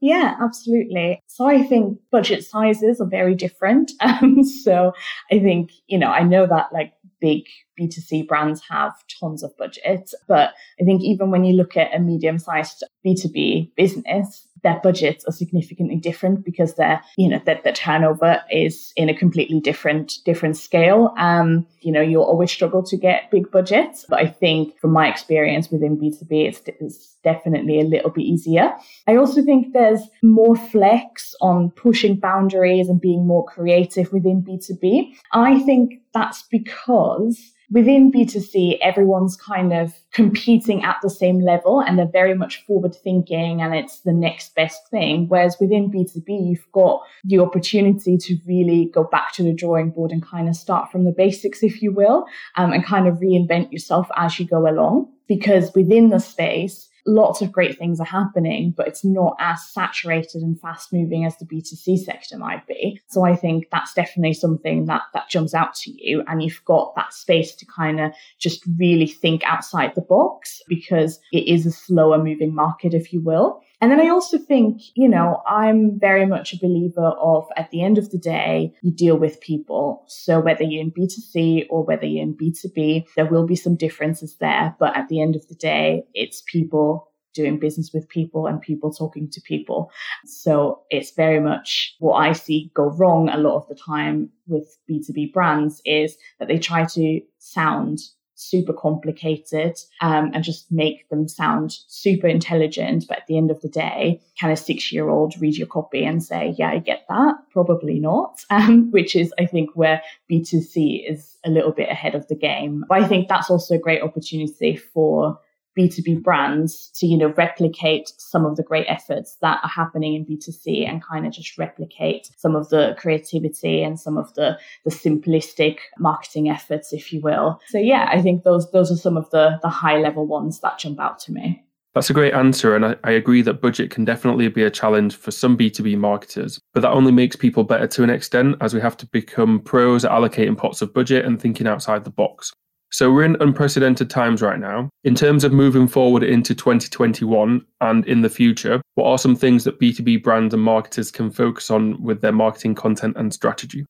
Yeah, 0.00 0.36
absolutely. 0.40 1.18
So 1.26 1.46
I 1.46 1.64
think 1.64 1.98
budget 2.12 2.44
sizes 2.44 3.00
are 3.00 3.08
very 3.08 3.34
different. 3.34 3.90
Um, 4.00 4.44
so 4.44 4.92
I 5.32 5.40
think, 5.40 5.72
you 5.88 5.98
know, 5.98 6.06
I 6.06 6.22
know 6.22 6.46
that 6.46 6.72
like 6.72 6.92
big 7.20 7.42
B2C 7.78 8.26
brands 8.26 8.62
have 8.68 8.92
tons 9.20 9.42
of 9.42 9.56
budget, 9.56 10.12
but 10.26 10.54
I 10.80 10.84
think 10.84 11.02
even 11.02 11.30
when 11.30 11.44
you 11.44 11.54
look 11.54 11.76
at 11.76 11.94
a 11.94 11.98
medium 11.98 12.38
sized 12.38 12.84
B2B 13.04 13.74
business, 13.76 14.46
their 14.62 14.80
budgets 14.82 15.24
are 15.26 15.32
significantly 15.32 15.96
different 15.96 16.44
because 16.44 16.74
their, 16.74 17.00
you 17.16 17.28
know, 17.28 17.40
that 17.46 17.62
the 17.62 17.72
turnover 17.72 18.42
is 18.50 18.92
in 18.96 19.08
a 19.08 19.14
completely 19.14 19.60
different, 19.60 20.14
different 20.24 20.56
scale. 20.56 21.14
Um, 21.18 21.66
you 21.82 21.92
know, 21.92 22.00
you'll 22.00 22.24
always 22.24 22.50
struggle 22.50 22.82
to 22.82 22.96
get 22.96 23.30
big 23.30 23.48
budgets, 23.52 24.04
but 24.08 24.18
I 24.18 24.26
think 24.26 24.76
from 24.80 24.92
my 24.92 25.08
experience 25.08 25.70
within 25.70 25.96
B2B, 25.96 26.48
it's, 26.48 26.60
it's 26.66 27.14
definitely 27.22 27.80
a 27.80 27.84
little 27.84 28.10
bit 28.10 28.24
easier. 28.24 28.74
I 29.06 29.16
also 29.16 29.40
think 29.44 29.72
there's 29.72 30.02
more 30.22 30.56
flex 30.56 31.34
on 31.40 31.70
pushing 31.70 32.16
boundaries 32.16 32.88
and 32.88 33.00
being 33.00 33.24
more 33.24 33.44
creative 33.44 34.12
within 34.12 34.42
B2B. 34.42 35.14
I 35.32 35.60
think 35.60 36.00
that's 36.12 36.42
because 36.50 37.52
within 37.70 38.12
B2C, 38.12 38.78
everyone's 38.80 39.36
kind 39.36 39.72
of 39.72 39.94
competing 40.12 40.84
at 40.84 40.96
the 41.02 41.10
same 41.10 41.40
level 41.40 41.80
and 41.80 41.98
they're 41.98 42.06
very 42.06 42.34
much 42.34 42.64
forward 42.64 42.94
thinking 42.94 43.60
and 43.60 43.74
it's 43.74 44.00
the 44.00 44.12
next 44.12 44.54
best 44.54 44.88
thing. 44.90 45.28
Whereas 45.28 45.56
within 45.60 45.90
B2B, 45.90 46.48
you've 46.48 46.72
got 46.72 47.02
the 47.24 47.38
opportunity 47.40 48.16
to 48.18 48.36
really 48.46 48.90
go 48.92 49.04
back 49.04 49.32
to 49.34 49.42
the 49.42 49.52
drawing 49.52 49.90
board 49.90 50.12
and 50.12 50.22
kind 50.22 50.48
of 50.48 50.56
start 50.56 50.90
from 50.90 51.04
the 51.04 51.12
basics, 51.12 51.62
if 51.62 51.82
you 51.82 51.92
will, 51.92 52.26
um, 52.56 52.72
and 52.72 52.84
kind 52.84 53.08
of 53.08 53.16
reinvent 53.16 53.72
yourself 53.72 54.08
as 54.16 54.38
you 54.38 54.46
go 54.46 54.68
along. 54.68 55.12
Because 55.28 55.72
within 55.74 56.10
the 56.10 56.20
space, 56.20 56.88
lots 57.06 57.40
of 57.40 57.52
great 57.52 57.78
things 57.78 58.00
are 58.00 58.04
happening, 58.06 58.74
but 58.76 58.88
it's 58.88 59.04
not 59.04 59.36
as 59.38 59.64
saturated 59.66 60.42
and 60.42 60.60
fast 60.60 60.92
moving 60.92 61.24
as 61.24 61.36
the 61.38 61.44
B2C 61.46 61.98
sector 61.98 62.36
might 62.36 62.66
be. 62.66 63.00
So 63.06 63.24
I 63.24 63.36
think 63.36 63.68
that's 63.70 63.94
definitely 63.94 64.34
something 64.34 64.86
that, 64.86 65.02
that 65.14 65.30
jumps 65.30 65.54
out 65.54 65.74
to 65.76 65.90
you. 65.90 66.24
And 66.26 66.42
you've 66.42 66.64
got 66.64 66.94
that 66.96 67.12
space 67.12 67.54
to 67.56 67.66
kind 67.66 68.00
of 68.00 68.12
just 68.38 68.64
really 68.78 69.06
think 69.06 69.44
outside 69.44 69.94
the 69.94 70.02
box 70.02 70.60
because 70.68 71.20
it 71.32 71.46
is 71.46 71.64
a 71.66 71.72
slower 71.72 72.22
moving 72.22 72.54
market, 72.54 72.92
if 72.92 73.12
you 73.12 73.20
will. 73.20 73.62
And 73.80 73.90
then 73.90 74.00
I 74.00 74.08
also 74.08 74.38
think, 74.38 74.80
you 74.94 75.08
know, 75.08 75.42
I'm 75.46 75.98
very 76.00 76.24
much 76.24 76.54
a 76.54 76.58
believer 76.58 77.12
of 77.20 77.46
at 77.56 77.70
the 77.70 77.82
end 77.82 77.98
of 77.98 78.10
the 78.10 78.18
day, 78.18 78.72
you 78.82 78.90
deal 78.90 79.18
with 79.18 79.40
people. 79.40 80.04
So 80.08 80.40
whether 80.40 80.62
you're 80.62 80.82
in 80.82 80.92
B2C 80.92 81.66
or 81.68 81.84
whether 81.84 82.06
you're 82.06 82.22
in 82.22 82.36
B2B, 82.36 83.06
there 83.16 83.26
will 83.26 83.46
be 83.46 83.56
some 83.56 83.76
differences 83.76 84.36
there. 84.40 84.74
But 84.78 84.96
at 84.96 85.08
the 85.08 85.20
end 85.20 85.36
of 85.36 85.46
the 85.48 85.54
day, 85.54 86.04
it's 86.14 86.42
people 86.50 87.10
doing 87.34 87.58
business 87.58 87.90
with 87.92 88.08
people 88.08 88.46
and 88.46 88.62
people 88.62 88.90
talking 88.90 89.30
to 89.30 89.40
people. 89.42 89.90
So 90.24 90.80
it's 90.88 91.12
very 91.14 91.38
much 91.38 91.94
what 91.98 92.14
I 92.14 92.32
see 92.32 92.70
go 92.74 92.84
wrong 92.84 93.28
a 93.28 93.36
lot 93.36 93.58
of 93.58 93.68
the 93.68 93.74
time 93.76 94.30
with 94.46 94.78
B2B 94.90 95.34
brands 95.34 95.82
is 95.84 96.16
that 96.38 96.48
they 96.48 96.58
try 96.58 96.86
to 96.86 97.20
sound 97.38 97.98
super 98.36 98.72
complicated 98.72 99.76
um, 100.00 100.30
and 100.32 100.44
just 100.44 100.70
make 100.70 101.08
them 101.08 101.26
sound 101.26 101.76
super 101.88 102.28
intelligent. 102.28 103.06
But 103.08 103.18
at 103.18 103.26
the 103.26 103.36
end 103.36 103.50
of 103.50 103.60
the 103.62 103.68
day, 103.68 104.20
can 104.38 104.50
a 104.50 104.56
six 104.56 104.92
year 104.92 105.08
old 105.08 105.34
read 105.40 105.56
your 105.56 105.66
copy 105.66 106.04
and 106.04 106.22
say, 106.22 106.54
yeah, 106.56 106.70
I 106.70 106.78
get 106.78 107.04
that? 107.08 107.34
Probably 107.50 107.98
not, 107.98 108.40
um, 108.50 108.90
which 108.90 109.16
is, 109.16 109.32
I 109.38 109.46
think, 109.46 109.70
where 109.74 110.02
B2C 110.30 111.10
is 111.10 111.36
a 111.44 111.50
little 111.50 111.72
bit 111.72 111.88
ahead 111.88 112.14
of 112.14 112.28
the 112.28 112.36
game. 112.36 112.84
But 112.88 113.02
I 113.02 113.08
think 113.08 113.28
that's 113.28 113.50
also 113.50 113.74
a 113.74 113.78
great 113.78 114.02
opportunity 114.02 114.76
for 114.76 115.38
B2B 115.76 116.22
brands 116.22 116.90
to, 116.96 117.06
you 117.06 117.16
know, 117.16 117.32
replicate 117.36 118.12
some 118.18 118.46
of 118.46 118.56
the 118.56 118.62
great 118.62 118.86
efforts 118.88 119.36
that 119.42 119.60
are 119.62 119.68
happening 119.68 120.14
in 120.14 120.24
B2C 120.24 120.88
and 120.88 121.02
kind 121.02 121.26
of 121.26 121.32
just 121.32 121.58
replicate 121.58 122.30
some 122.36 122.56
of 122.56 122.68
the 122.70 122.94
creativity 122.98 123.82
and 123.82 123.98
some 124.00 124.16
of 124.16 124.32
the, 124.34 124.58
the 124.84 124.90
simplistic 124.90 125.78
marketing 125.98 126.48
efforts, 126.48 126.92
if 126.92 127.12
you 127.12 127.20
will. 127.20 127.60
So 127.68 127.78
yeah, 127.78 128.08
I 128.10 128.22
think 128.22 128.42
those 128.42 128.70
those 128.70 128.90
are 128.90 128.96
some 128.96 129.16
of 129.16 129.28
the 129.30 129.58
the 129.62 129.68
high 129.68 129.98
level 129.98 130.26
ones 130.26 130.60
that 130.60 130.78
jump 130.78 131.00
out 131.00 131.18
to 131.20 131.32
me. 131.32 131.62
That's 131.94 132.10
a 132.10 132.14
great 132.14 132.34
answer. 132.34 132.76
And 132.76 132.84
I, 132.84 132.96
I, 133.04 133.12
agree 133.12 133.40
that 133.40 133.62
budget 133.62 133.90
can 133.90 134.04
definitely 134.04 134.48
be 134.48 134.62
a 134.62 134.70
challenge 134.70 135.16
for 135.16 135.30
some 135.30 135.56
B2B 135.56 135.96
marketers, 135.96 136.60
but 136.74 136.82
that 136.82 136.90
only 136.90 137.10
makes 137.10 137.36
people 137.36 137.64
better 137.64 137.86
to 137.86 138.02
an 138.02 138.10
extent 138.10 138.56
as 138.60 138.74
we 138.74 138.82
have 138.82 138.98
to 138.98 139.06
become 139.06 139.60
pros 139.60 140.04
at 140.04 140.10
allocating 140.10 140.58
pots 140.58 140.82
of 140.82 140.92
budget 140.92 141.24
and 141.24 141.40
thinking 141.40 141.66
outside 141.66 142.04
the 142.04 142.10
box. 142.10 142.52
So 142.92 143.12
we're 143.12 143.24
in 143.24 143.36
unprecedented 143.40 144.08
times 144.10 144.40
right 144.40 144.58
now. 144.58 144.88
In 145.04 145.14
terms 145.14 145.44
of 145.44 145.52
moving 145.52 145.88
forward 145.88 146.22
into 146.22 146.54
2021 146.54 147.64
and 147.80 148.06
in 148.06 148.22
the 148.22 148.30
future, 148.30 148.80
what 148.94 149.06
are 149.06 149.18
some 149.18 149.36
things 149.36 149.64
that 149.64 149.80
B2B 149.80 150.22
brands 150.22 150.54
and 150.54 150.62
marketers 150.62 151.10
can 151.10 151.30
focus 151.30 151.70
on 151.70 152.00
with 152.02 152.20
their 152.20 152.32
marketing 152.32 152.74
content 152.74 153.16
and 153.16 153.34
strategy? 153.34 153.84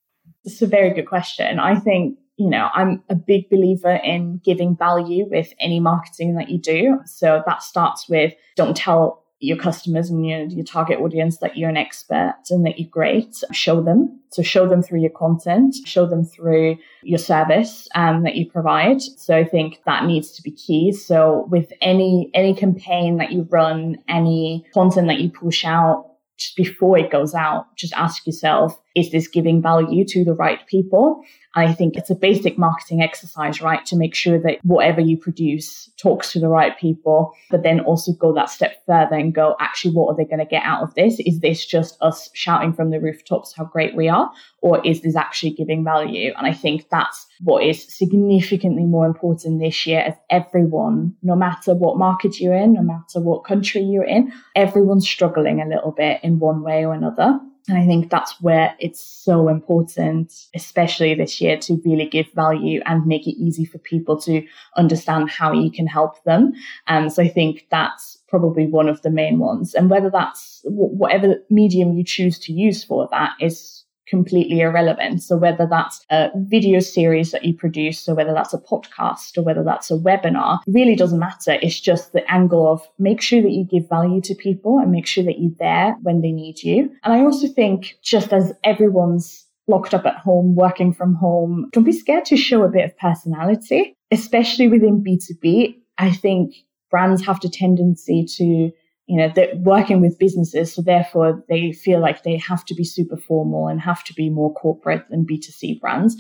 It's 0.45 0.63
a 0.63 0.67
very 0.67 0.91
good 0.95 1.07
question. 1.07 1.59
I 1.59 1.79
think, 1.79 2.19
you 2.37 2.49
know, 2.49 2.69
I'm 2.75 3.03
a 3.09 3.15
big 3.15 3.51
believer 3.51 3.97
in 3.97 4.41
giving 4.45 4.77
value 4.77 5.27
with 5.31 5.53
any 5.61 5.81
marketing 5.81 6.37
that 6.37 6.49
you 6.49 6.59
do. 6.59 7.01
So 7.05 7.43
that 7.47 7.63
starts 7.63 8.09
with 8.09 8.33
don't 8.57 8.77
tell 8.77 9.26
your 9.47 9.57
customers 9.57 10.11
and 10.11 10.27
your, 10.27 10.43
your 10.45 10.65
target 10.65 10.99
audience 10.99 11.39
that 11.39 11.57
you're 11.57 11.71
an 11.71 11.77
expert 11.77 12.35
and 12.51 12.67
that 12.67 12.79
you're 12.79 12.89
great. 12.91 13.37
Show 13.53 13.81
them. 13.81 14.21
So 14.31 14.43
show 14.43 14.69
them 14.69 14.83
through 14.83 15.01
your 15.01 15.11
content, 15.11 15.77
show 15.85 16.05
them 16.05 16.25
through 16.25 16.77
your 17.03 17.19
service 17.19 17.89
um, 17.95 18.25
that 18.25 18.35
you 18.35 18.51
provide. 18.51 19.01
So 19.01 19.37
I 19.37 19.45
think 19.45 19.81
that 19.87 20.05
needs 20.05 20.33
to 20.33 20.43
be 20.43 20.51
key. 20.51 20.93
So 20.93 21.47
with 21.49 21.73
any 21.81 22.31
any 22.35 22.55
campaign 22.55 23.19
that 23.19 23.33
you 23.33 23.47
run, 23.51 23.97
any 24.09 24.67
content 24.75 25.07
that 25.07 25.21
you 25.21 25.31
push 25.31 25.65
out, 25.65 26.11
just 26.37 26.57
before 26.57 26.99
it 26.99 27.11
goes 27.11 27.35
out, 27.35 27.75
just 27.77 27.95
ask 27.95 28.27
yourself, 28.27 28.79
is 28.97 29.13
this 29.13 29.29
giving 29.29 29.61
value 29.61 30.05
to 30.07 30.25
the 30.25 30.33
right 30.33 30.67
people? 30.67 31.23
I 31.55 31.73
think 31.73 31.97
it's 31.97 32.11
a 32.11 32.15
basic 32.15 32.59
marketing 32.59 33.03
exercise, 33.03 33.61
right? 33.61 33.85
To 33.87 33.97
make 33.97 34.15
sure 34.15 34.39
that 34.41 34.59
whatever 34.63 35.01
you 35.01 35.17
produce 35.17 35.91
talks 35.97 36.33
to 36.33 36.41
the 36.41 36.49
right 36.49 36.79
people, 36.79 37.33
but 37.51 37.63
then 37.63 37.81
also 37.81 38.13
go 38.13 38.35
that 38.35 38.51
step 38.51 38.83
further 38.87 39.17
and 39.17 39.35
go, 39.35 39.55
actually, 39.61 39.95
what 39.95 40.09
are 40.09 40.17
they 40.17 40.25
going 40.25 40.39
to 40.39 40.47
get 40.47 40.63
out 40.65 40.83
of 40.83 40.95
this? 40.95 41.21
Is 41.21 41.41
this 41.41 41.65
just 41.65 41.97
us 42.01 42.31
shouting 42.33 42.73
from 42.73 42.91
the 42.91 43.01
rooftops 43.01 43.55
how 43.55 43.65
great 43.65 43.95
we 43.95 44.09
are? 44.09 44.31
Or 44.61 44.85
is 44.85 45.03
this 45.03 45.17
actually 45.17 45.53
giving 45.53 45.85
value? 45.85 46.33
And 46.37 46.47
I 46.47 46.53
think 46.53 46.89
that's 46.91 47.27
what 47.41 47.65
is 47.65 47.83
significantly 47.83 48.85
more 48.85 49.07
important 49.07 49.61
this 49.61 49.87
year 49.87 50.01
as 50.01 50.15
everyone, 50.31 51.15
no 51.23 51.37
matter 51.37 51.75
what 51.75 51.99
market 51.99 52.41
you're 52.41 52.55
in, 52.55 52.73
no 52.73 52.83
matter 52.83 53.21
what 53.21 53.45
country 53.45 53.83
you're 53.83 54.05
in, 54.05 54.33
everyone's 54.55 55.09
struggling 55.09 55.61
a 55.61 55.69
little 55.69 55.93
bit 55.93 56.21
in 56.23 56.39
one 56.39 56.63
way 56.63 56.85
or 56.85 56.95
another. 56.95 57.41
And 57.69 57.79
I 57.79 57.85
think 57.85 58.11
that's 58.11 58.41
where 58.41 58.77
it's 58.79 59.01
so 59.01 59.49
important, 59.49 60.33
especially 60.55 61.15
this 61.15 61.41
year, 61.41 61.57
to 61.59 61.81
really 61.85 62.07
give 62.07 62.27
value 62.33 62.81
and 62.87 63.07
make 63.07 63.27
it 63.27 63.37
easy 63.39 63.65
for 63.65 63.79
people 63.79 64.21
to 64.21 64.47
understand 64.77 65.31
how 65.31 65.53
you 65.53 65.71
can 65.71 65.87
help 65.87 66.23
them. 66.25 66.53
And 66.87 67.13
so 67.13 67.23
I 67.23 67.29
think 67.29 67.67
that's 67.71 68.19
probably 68.29 68.67
one 68.67 68.89
of 68.89 69.03
the 69.03 69.11
main 69.11 69.39
ones. 69.39 69.75
And 69.75 69.91
whether 69.91 70.11
that's 70.11 70.61
whatever 70.65 71.37
medium 71.51 71.97
you 71.97 72.05
choose 72.05 72.39
to 72.41 72.53
use 72.53 72.85
for 72.85 73.09
that 73.11 73.33
is 73.41 73.85
completely 74.09 74.61
irrelevant. 74.61 75.23
So 75.23 75.37
whether 75.37 75.67
that's 75.69 76.05
a 76.11 76.31
video 76.35 76.81
series 76.81 77.33
that 77.33 77.45
you 77.45 77.55
produce, 77.55 78.09
or 78.09 78.15
whether 78.15 78.33
that's 78.33 78.55
a 78.55 78.59
podcast 78.59 79.37
or 79.37 79.43
whether 79.43 79.65
that's 79.65 79.91
a 79.91 79.95
webinar, 79.95 80.61
really 80.67 80.97
doesn't 80.97 81.19
matter. 81.19 81.59
It's 81.63 81.81
just 81.81 82.13
the 82.13 82.31
angle 82.31 82.71
of 82.71 82.87
make 82.99 83.21
sure 83.21 83.43
that 83.43 83.51
you 83.51 83.65
give 83.65 83.89
value 83.89 84.21
to 84.23 84.35
people 84.35 84.79
and 84.79 84.93
make 84.93 85.07
sure 85.07 85.25
that 85.25 85.39
you're 85.39 85.53
there 85.59 85.97
when 86.03 86.21
they 86.21 86.33
need 86.33 86.63
you. 86.63 86.91
And 87.05 87.13
I 87.13 87.21
also 87.21 87.49
think 87.49 87.97
just 88.03 88.33
as 88.33 88.53
everyone's 88.65 89.45
locked 89.69 89.95
up 89.95 90.07
at 90.07 90.17
home, 90.19 90.55
working 90.55 90.93
from 90.93 91.15
home, 91.15 91.69
don't 91.73 91.85
be 91.85 91.93
scared 91.93 92.25
to 92.27 92.37
show 92.37 92.63
a 92.63 92.69
bit 92.69 92.85
of 92.85 92.97
personality, 92.99 93.97
especially 94.11 94.69
within 94.69 95.03
B2B. 95.03 95.77
I 95.99 96.13
think 96.13 96.55
brands 96.91 97.25
have 97.27 97.41
the 97.41 97.49
tendency 97.49 98.25
to 98.37 98.71
you 99.07 99.17
know, 99.17 99.31
they're 99.35 99.55
working 99.57 100.01
with 100.01 100.19
businesses. 100.19 100.75
So 100.75 100.83
therefore 100.83 101.45
they 101.49 101.73
feel 101.73 102.01
like 102.01 102.23
they 102.23 102.37
have 102.39 102.65
to 102.67 102.75
be 102.75 102.85
super 102.85 103.17
formal 103.17 103.69
and 103.69 103.81
have 103.81 104.03
to 104.05 104.15
be 104.15 104.31
more 104.31 104.53
corporate 104.55 105.09
than 105.11 105.27
B2C 105.27 105.81
brands. 105.81 106.17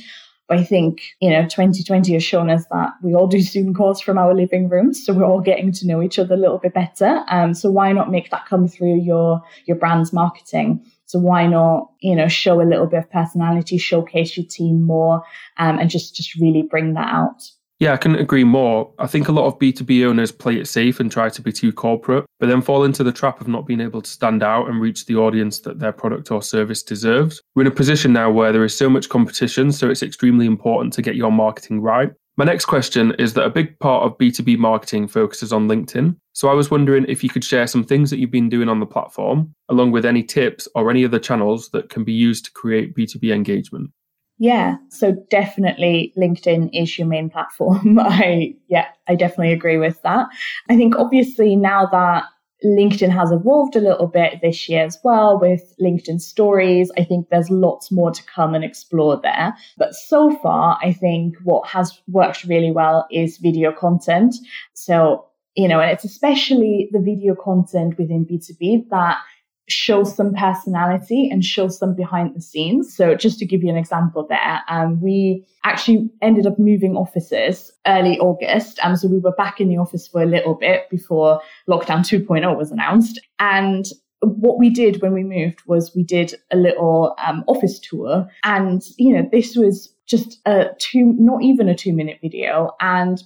But 0.49 0.59
I 0.59 0.64
think, 0.64 1.02
you 1.21 1.31
know, 1.31 1.43
2020 1.43 2.12
has 2.12 2.23
shown 2.23 2.50
us 2.50 2.64
that 2.71 2.93
we 3.02 3.14
all 3.14 3.26
do 3.26 3.40
Zoom 3.40 3.75
calls 3.75 4.00
from 4.00 4.16
our 4.16 4.33
living 4.33 4.69
rooms. 4.69 5.05
So 5.05 5.12
we're 5.12 5.25
all 5.25 5.40
getting 5.40 5.73
to 5.73 5.87
know 5.87 6.00
each 6.00 6.21
other 6.21 6.35
a 6.35 6.38
little 6.38 6.59
bit 6.59 6.73
better. 6.73 7.25
Um, 7.28 7.52
so 7.52 7.69
why 7.69 7.90
not 7.93 8.12
make 8.12 8.31
that 8.31 8.47
come 8.47 8.69
through 8.69 9.00
your, 9.00 9.43
your 9.66 9.76
brand's 9.76 10.12
marketing? 10.12 10.85
So 11.07 11.19
why 11.19 11.49
not, 11.49 11.90
you 12.00 12.14
know, 12.14 12.28
show 12.28 12.61
a 12.61 12.62
little 12.62 12.87
bit 12.87 12.99
of 12.99 13.11
personality, 13.11 13.78
showcase 13.78 14.37
your 14.37 14.47
team 14.47 14.83
more, 14.83 15.25
um, 15.57 15.81
and 15.81 15.90
just, 15.90 16.14
just 16.14 16.37
really 16.37 16.62
bring 16.62 16.95
that 16.95 17.12
out. 17.12 17.50
Yeah, 17.78 17.92
I 17.92 17.99
couldn't 17.99 18.21
agree 18.21 18.45
more. 18.45 18.90
I 18.99 19.06
think 19.06 19.28
a 19.28 19.33
lot 19.33 19.47
of 19.47 19.59
B2B 19.59 20.06
owners 20.06 20.33
play 20.33 20.56
it 20.56 20.66
safe 20.66 20.99
and 20.99 21.12
try 21.12 21.28
to 21.28 21.42
be 21.42 21.52
too 21.52 21.73
corporate, 21.73 22.25
but 22.40 22.49
then 22.49 22.62
fall 22.62 22.85
into 22.85 23.04
the 23.04 23.12
trap 23.12 23.40
of 23.42 23.49
not 23.49 23.66
being 23.66 23.83
able 23.83 24.00
to 24.00 24.11
stand 24.11 24.42
out 24.42 24.68
and 24.68 24.80
reach 24.80 25.04
the 25.04 25.16
audience 25.16 25.61
that 25.61 25.78
their 25.78 25.92
product 25.92 26.30
or 26.30 26.40
service 26.40 26.83
deserves. 26.83 27.42
We're 27.54 27.64
in 27.64 27.68
a 27.68 27.75
position 27.75 28.14
now 28.14 28.30
where 28.30 28.50
there 28.50 28.64
is 28.64 28.76
so 28.76 28.88
much 28.88 29.11
competition, 29.11 29.73
so 29.73 29.90
it's 29.90 30.02
extremely 30.02 30.47
important 30.47 30.95
to 30.95 31.02
get 31.02 31.16
your 31.16 31.30
marketing 31.30 31.83
right. 31.83 32.12
My 32.38 32.45
next 32.45 32.66
question 32.66 33.14
is 33.18 33.35
that 33.35 33.45
a 33.45 33.50
big 33.50 33.78
part 33.78 34.04
of 34.04 34.18
B2B 34.18 34.59
marketing 34.59 35.09
focuses 35.09 35.52
on 35.52 35.68
LinkedIn. 35.68 36.16
So 36.35 36.49
I 36.49 36.54
was 36.54 36.71
wondering 36.71 37.06
if 37.09 37.25
you 37.25 37.30
could 37.30 37.45
share 37.45 37.66
some 37.66 37.85
things 37.85 38.11
that 38.11 38.18
you've 38.18 38.30
been 38.30 38.50
doing 38.50 38.68
on 38.68 38.80
the 38.80 38.87
platform, 38.87 39.54
along 39.71 39.92
with 39.92 40.04
any 40.04 40.23
tips 40.23 40.68
or 40.75 40.90
any 40.90 41.04
other 41.04 41.18
channels 41.18 41.71
that 41.71 41.88
can 41.88 42.04
be 42.04 42.12
used 42.12 42.47
to 42.47 42.52
create 42.52 42.95
B2B 42.95 43.35
engagement. 43.35 43.90
Yeah, 44.38 44.76
so 44.90 45.12
definitely 45.31 46.12
LinkedIn 46.16 46.71
is 46.73 46.99
your 46.99 47.07
main 47.07 47.31
platform. 47.31 47.99
I 48.00 48.55
yeah, 48.69 48.88
I 49.09 49.14
definitely 49.14 49.52
agree 49.52 49.78
with 49.78 50.00
that. 50.02 50.26
I 50.69 50.76
think 50.76 50.97
obviously 50.97 51.57
now 51.57 51.87
that 51.87 52.25
LinkedIn 52.64 53.11
has 53.11 53.31
evolved 53.31 53.76
a 53.76 53.81
little 53.81 54.07
bit 54.07 54.40
this 54.43 54.69
year 54.69 54.85
as 54.85 54.99
well 55.05 55.38
with 55.38 55.75
LinkedIn 55.81 56.21
stories. 56.21 56.90
I 56.97 57.05
think 57.05 57.28
there's 57.28 57.50
lots 57.50 57.93
more 57.93 58.11
to 58.11 58.23
come 58.25 58.55
and 58.55 58.64
explore 58.64 59.21
there. 59.23 59.55
But 59.76 59.95
so 59.95 60.37
far, 60.38 60.78
I 60.83 60.93
think 60.93 61.37
what 61.45 61.69
has 61.69 62.00
worked 62.09 62.45
really 62.45 62.71
well 62.71 63.07
is 63.11 63.37
video 63.38 63.73
content. 63.73 64.35
So, 64.73 65.26
you 65.55 65.69
know, 65.69 65.81
and 65.81 65.90
it's 65.90 66.05
especially 66.05 66.88
the 66.93 67.00
video 67.00 67.35
content 67.35 67.99
within 67.99 68.25
B2B 68.25 68.88
that 68.90 69.19
show 69.68 70.04
some 70.04 70.32
personality 70.35 71.28
and 71.30 71.44
show 71.44 71.68
some 71.68 71.94
behind 71.94 72.35
the 72.35 72.40
scenes. 72.40 72.94
So 72.94 73.14
just 73.14 73.38
to 73.40 73.46
give 73.46 73.62
you 73.62 73.70
an 73.70 73.76
example 73.76 74.26
there, 74.28 74.62
um, 74.68 75.00
we 75.00 75.44
actually 75.64 76.08
ended 76.23 76.46
up 76.46 76.58
moving 76.58 76.96
offices 76.96 77.73
early 77.87 78.18
August. 78.18 78.78
Um, 78.82 78.96
so 78.96 79.08
we 79.08 79.18
were 79.18 79.32
back 79.32 79.61
in 79.61 79.68
the 79.68 79.78
office 79.78 80.06
for 80.06 80.23
a 80.23 80.26
little 80.26 80.54
bit 80.54 80.88
before 80.90 81.40
lockdown 81.68 82.00
2.0 82.00 82.56
was 82.56 82.70
announced. 82.70 83.20
And 83.40 83.87
what 84.20 84.58
we 84.58 84.70
did 84.70 85.02
when 85.02 85.12
we 85.12 85.23
moved 85.23 85.62
was 85.66 85.94
we 85.94 86.02
did 86.02 86.35
a 86.50 86.56
little 86.56 87.14
um, 87.25 87.44
office 87.46 87.78
tour 87.78 88.26
and 88.44 88.82
you 88.96 89.12
know 89.12 89.28
this 89.30 89.56
was 89.56 89.92
just 90.06 90.40
a 90.46 90.70
two 90.78 91.14
not 91.18 91.42
even 91.42 91.68
a 91.68 91.75
two 91.75 91.92
minute 91.92 92.18
video 92.23 92.70
and 92.80 93.23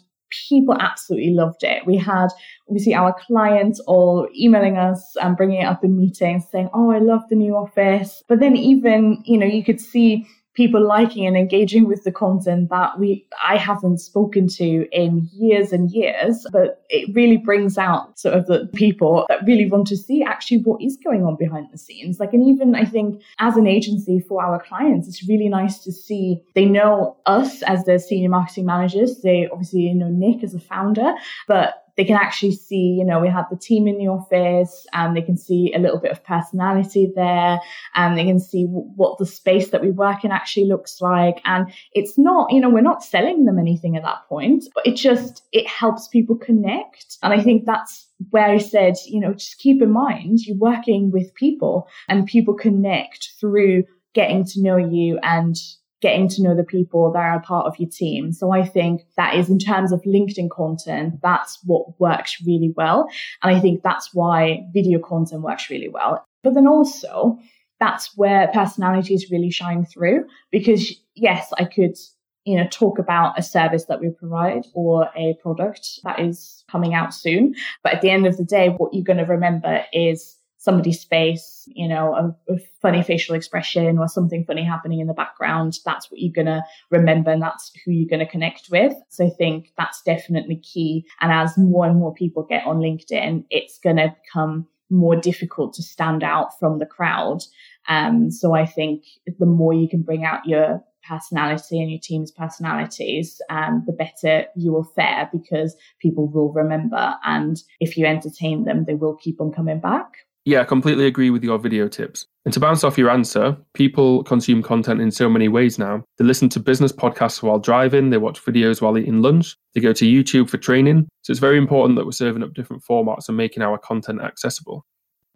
people 0.49 0.77
absolutely 0.79 1.31
loved 1.31 1.63
it. 1.63 1.87
We 1.87 1.97
had 1.97 2.29
obviously 2.69 2.95
our 2.95 3.15
clients 3.27 3.81
all 3.81 4.29
emailing 4.39 4.77
us 4.77 5.17
and 5.21 5.37
bringing 5.37 5.63
it 5.63 5.67
up 5.67 5.85
in 5.85 5.97
meetings 5.97 6.45
saying, 6.51 6.71
Oh, 6.73 6.91
I 6.91 6.99
love 6.99 7.23
the 7.29 7.37
new 7.37 7.57
office. 7.57 8.23
But 8.29 8.41
then 8.41 8.57
even, 8.57 9.23
you 9.25 9.39
know, 9.39 9.47
you 9.47 9.65
could 9.65 9.81
see 9.81 10.27
people 10.61 10.87
liking 10.87 11.27
and 11.27 11.39
engaging 11.39 11.89
with 11.89 12.05
the 12.05 12.13
content 12.13 12.69
that 12.69 12.99
we 12.99 13.25
I 13.43 13.57
haven't 13.57 13.97
spoken 13.97 14.47
to 14.49 14.87
in 14.93 15.27
years 15.33 15.73
and 15.73 15.91
years, 15.91 16.47
but 16.53 16.85
it 16.91 17.09
really 17.15 17.39
brings 17.39 17.79
out 17.79 18.19
sort 18.19 18.35
of 18.35 18.47
the 18.47 18.69
people 18.75 19.25
that 19.31 19.43
really 19.47 19.71
want 19.71 19.87
to 19.87 19.97
see 19.97 20.23
actually 20.23 20.59
what 20.59 20.83
is 20.83 20.99
going 21.03 21.25
on 21.25 21.37
behind 21.37 21.69
the 21.73 21.79
scenes. 21.79 22.21
Like, 22.21 22.35
and 22.35 22.47
even 22.47 22.75
I 22.75 22.85
think 22.85 23.23
as 23.39 23.57
an 23.57 23.67
agency 23.67 24.21
for 24.21 24.45
our 24.45 24.63
clients, 24.63 25.09
it's 25.09 25.27
really 25.27 25.49
nice 25.49 25.79
to 25.85 25.93
see 25.93 26.43
they 26.55 26.67
know 26.67 27.17
us 27.25 27.63
as 27.63 27.87
their 27.87 27.99
senior 27.99 28.29
marketing 28.29 28.67
managers. 28.67 29.23
They 29.23 29.49
obviously 29.51 29.95
know 29.95 30.11
Nick 30.11 30.45
as 30.45 30.53
a 30.53 30.61
founder, 30.61 31.15
but 31.49 31.85
they 32.01 32.07
can 32.07 32.17
actually 32.17 32.53
see, 32.53 32.97
you 32.99 33.05
know, 33.05 33.21
we 33.21 33.29
have 33.29 33.45
the 33.51 33.59
team 33.59 33.87
in 33.87 33.99
the 33.99 34.07
office 34.07 34.87
and 34.95 35.15
they 35.15 35.21
can 35.21 35.37
see 35.37 35.71
a 35.77 35.79
little 35.79 36.01
bit 36.01 36.11
of 36.11 36.25
personality 36.25 37.13
there 37.15 37.61
and 37.95 38.17
they 38.17 38.25
can 38.25 38.41
see 38.41 38.65
w- 38.65 38.91
what 38.97 39.19
the 39.19 39.27
space 39.27 39.69
that 39.69 39.83
we 39.83 39.91
work 39.91 40.25
in 40.25 40.33
actually 40.33 40.65
looks 40.65 41.03
like. 41.03 41.43
And 41.45 41.71
it's 41.93 42.17
not, 42.17 42.53
you 42.53 42.61
know, 42.63 42.71
we're 42.71 42.81
not 42.81 43.05
selling 43.05 43.45
them 43.45 43.59
anything 43.59 43.99
at 43.99 44.03
that 44.05 44.27
point, 44.31 44.65
but 44.75 44.87
it 44.87 44.97
just, 44.97 45.43
it 45.53 45.67
helps 45.67 46.09
people 46.09 46.37
connect. 46.37 47.19
And 47.23 47.35
I 47.35 47.43
think 47.43 47.67
that's 47.67 48.09
where 48.31 48.49
I 48.49 48.57
said, 48.57 48.95
you 49.05 49.21
know, 49.21 49.35
just 49.35 49.59
keep 49.59 49.83
in 49.83 49.91
mind 49.91 50.47
you're 50.47 50.57
working 50.57 51.11
with 51.11 51.35
people 51.35 51.87
and 52.09 52.27
people 52.27 52.55
connect 52.55 53.33
through 53.39 53.85
getting 54.15 54.47
to 54.47 54.63
know 54.63 54.79
you 54.79 55.19
and 55.23 55.55
getting 56.01 56.29
to 56.29 56.43
know 56.43 56.55
the 56.55 56.65
people 56.65 57.13
that 57.13 57.21
are 57.21 57.41
part 57.41 57.67
of 57.67 57.79
your 57.79 57.89
team. 57.89 58.33
So 58.33 58.53
I 58.53 58.65
think 58.65 59.03
that 59.17 59.35
is 59.35 59.51
in 59.51 59.59
terms 59.59 59.93
of 59.93 60.03
LinkedIn 60.03 60.51
content, 60.51 61.21
that's 61.23 61.59
what 61.65 61.99
works 62.01 62.43
really 62.47 62.73
well. 62.77 63.09
And 63.43 63.55
I 63.55 63.61
think 63.61 63.83
that's 63.83 64.15
why 64.15 64.63
video 64.73 64.99
content 64.99 65.43
works 65.43 65.69
really 65.69 65.89
well. 65.89 66.25
But 66.43 66.55
then 66.55 66.67
also, 66.67 67.39
that's 67.79 68.17
where 68.17 68.49
personalities 68.49 69.31
really 69.31 69.51
shine 69.51 69.85
through 69.85 70.27
because 70.51 70.95
yes, 71.15 71.53
I 71.59 71.65
could 71.65 71.97
you 72.45 72.57
know 72.57 72.67
talk 72.71 72.99
about 72.99 73.39
a 73.39 73.43
service 73.43 73.85
that 73.85 74.01
we 74.01 74.11
provide 74.11 74.67
or 74.73 75.11
a 75.15 75.35
product 75.43 76.01
that 76.05 76.19
is 76.19 76.65
coming 76.71 76.95
out 76.95 77.13
soon 77.13 77.55
but 77.83 77.93
at 77.93 78.01
the 78.01 78.09
end 78.09 78.27
of 78.27 78.39
the 78.39 78.45
day 78.45 78.71
what 78.71 78.95
you're 78.95 79.05
going 79.05 79.19
to 79.19 79.25
remember 79.25 79.85
is 79.93 80.37
somebody's 80.61 81.05
face, 81.05 81.67
you 81.69 81.89
know, 81.89 82.15
a, 82.15 82.53
a, 82.53 82.59
funny 82.83 83.03
facial 83.03 83.35
expression 83.35 83.99
or 83.99 84.07
something 84.07 84.45
funny 84.45 84.63
happening 84.63 85.01
in 85.01 85.07
the 85.07 85.15
background, 85.15 85.79
that's 85.87 86.11
what 86.11 86.21
you're 86.21 86.33
going 86.33 86.47
to 86.47 86.63
remember 86.91 87.31
and 87.31 87.41
that's 87.41 87.73
who 87.83 87.91
you're 87.91 88.09
going 88.09 88.25
to 88.25 88.31
connect 88.31 88.69
with. 88.71 88.93
So 89.09 89.27
I 89.27 89.31
think 89.31 89.73
that's 89.79 90.03
definitely 90.03 90.57
key. 90.57 91.07
And 91.21 91.33
as 91.33 91.57
more 91.57 91.87
and 91.87 91.99
more 91.99 92.13
people 92.13 92.43
get 92.43 92.67
on 92.67 92.77
LinkedIn, 92.77 93.45
it's 93.49 93.79
going 93.79 93.97
to 93.97 94.15
become 94.23 94.67
more 94.91 95.17
difficult 95.17 95.73
to 95.75 95.83
stand 95.83 96.23
out 96.23 96.59
from 96.59 96.79
the 96.79 96.87
crowd. 96.87 97.43
Um, 97.89 98.31
so 98.31 98.55
I 98.55 98.67
think 98.67 99.05
the 99.39 99.47
more 99.47 99.73
you 99.73 99.89
can 99.89 100.03
bring 100.03 100.27
out 100.27 100.47
your 100.47 100.85
personality 101.09 101.81
and 101.81 101.91
your 101.91 102.01
team's 102.03 102.31
personalities, 102.31 103.41
um, 103.49 103.83
the 103.87 103.95
better 103.95 104.45
you 104.57 104.73
will 104.73 104.85
fare 104.85 105.31
because 105.33 105.75
people 106.01 106.29
will 106.29 106.53
remember. 106.53 107.15
And 107.25 107.57
if 107.81 107.97
you 107.97 108.05
entertain 108.05 108.65
them, 108.65 108.85
they 108.85 108.95
will 108.95 109.17
keep 109.17 109.41
on 109.41 109.53
coming 109.53 109.81
back. 109.81 110.13
Yeah, 110.45 110.63
I 110.63 110.65
completely 110.65 111.07
agree 111.07 111.31
with 111.31 111.45
your 111.45 111.59
video 111.59 111.87
tips. 111.87 112.27
And 112.45 112.55
to 112.55 112.61
bounce 112.61 112.83
off 112.83 112.97
your 112.97 113.11
answer, 113.11 113.57
people 113.75 114.25
consume 114.25 114.63
content 114.63 115.01
in 115.01 115.11
so 115.11 115.29
many 115.29 115.49
ways 115.49 115.79
now. 115.79 116.03
They 116.17 116.25
listen 116.25 116.49
to 116.51 116.61
business 116.61 116.93
podcasts 116.93 117.43
while 117.43 117.59
driving, 117.59 118.09
they 118.09 118.17
watch 118.17 118.43
videos 118.43 118.81
while 118.81 118.97
eating 118.97 119.21
lunch, 119.21 119.57
they 119.75 119.81
go 119.81 119.93
to 119.93 120.05
YouTube 120.07 120.49
for 120.49 120.57
training. 120.57 121.09
So 121.23 121.31
it's 121.31 121.41
very 121.41 121.59
important 121.59 121.97
that 121.97 122.07
we're 122.07 122.13
serving 122.13 122.43
up 122.43 122.55
different 122.55 122.83
formats 122.83 123.29
and 123.29 123.37
making 123.37 123.63
our 123.63 123.77
content 123.77 124.23
accessible. 124.23 124.87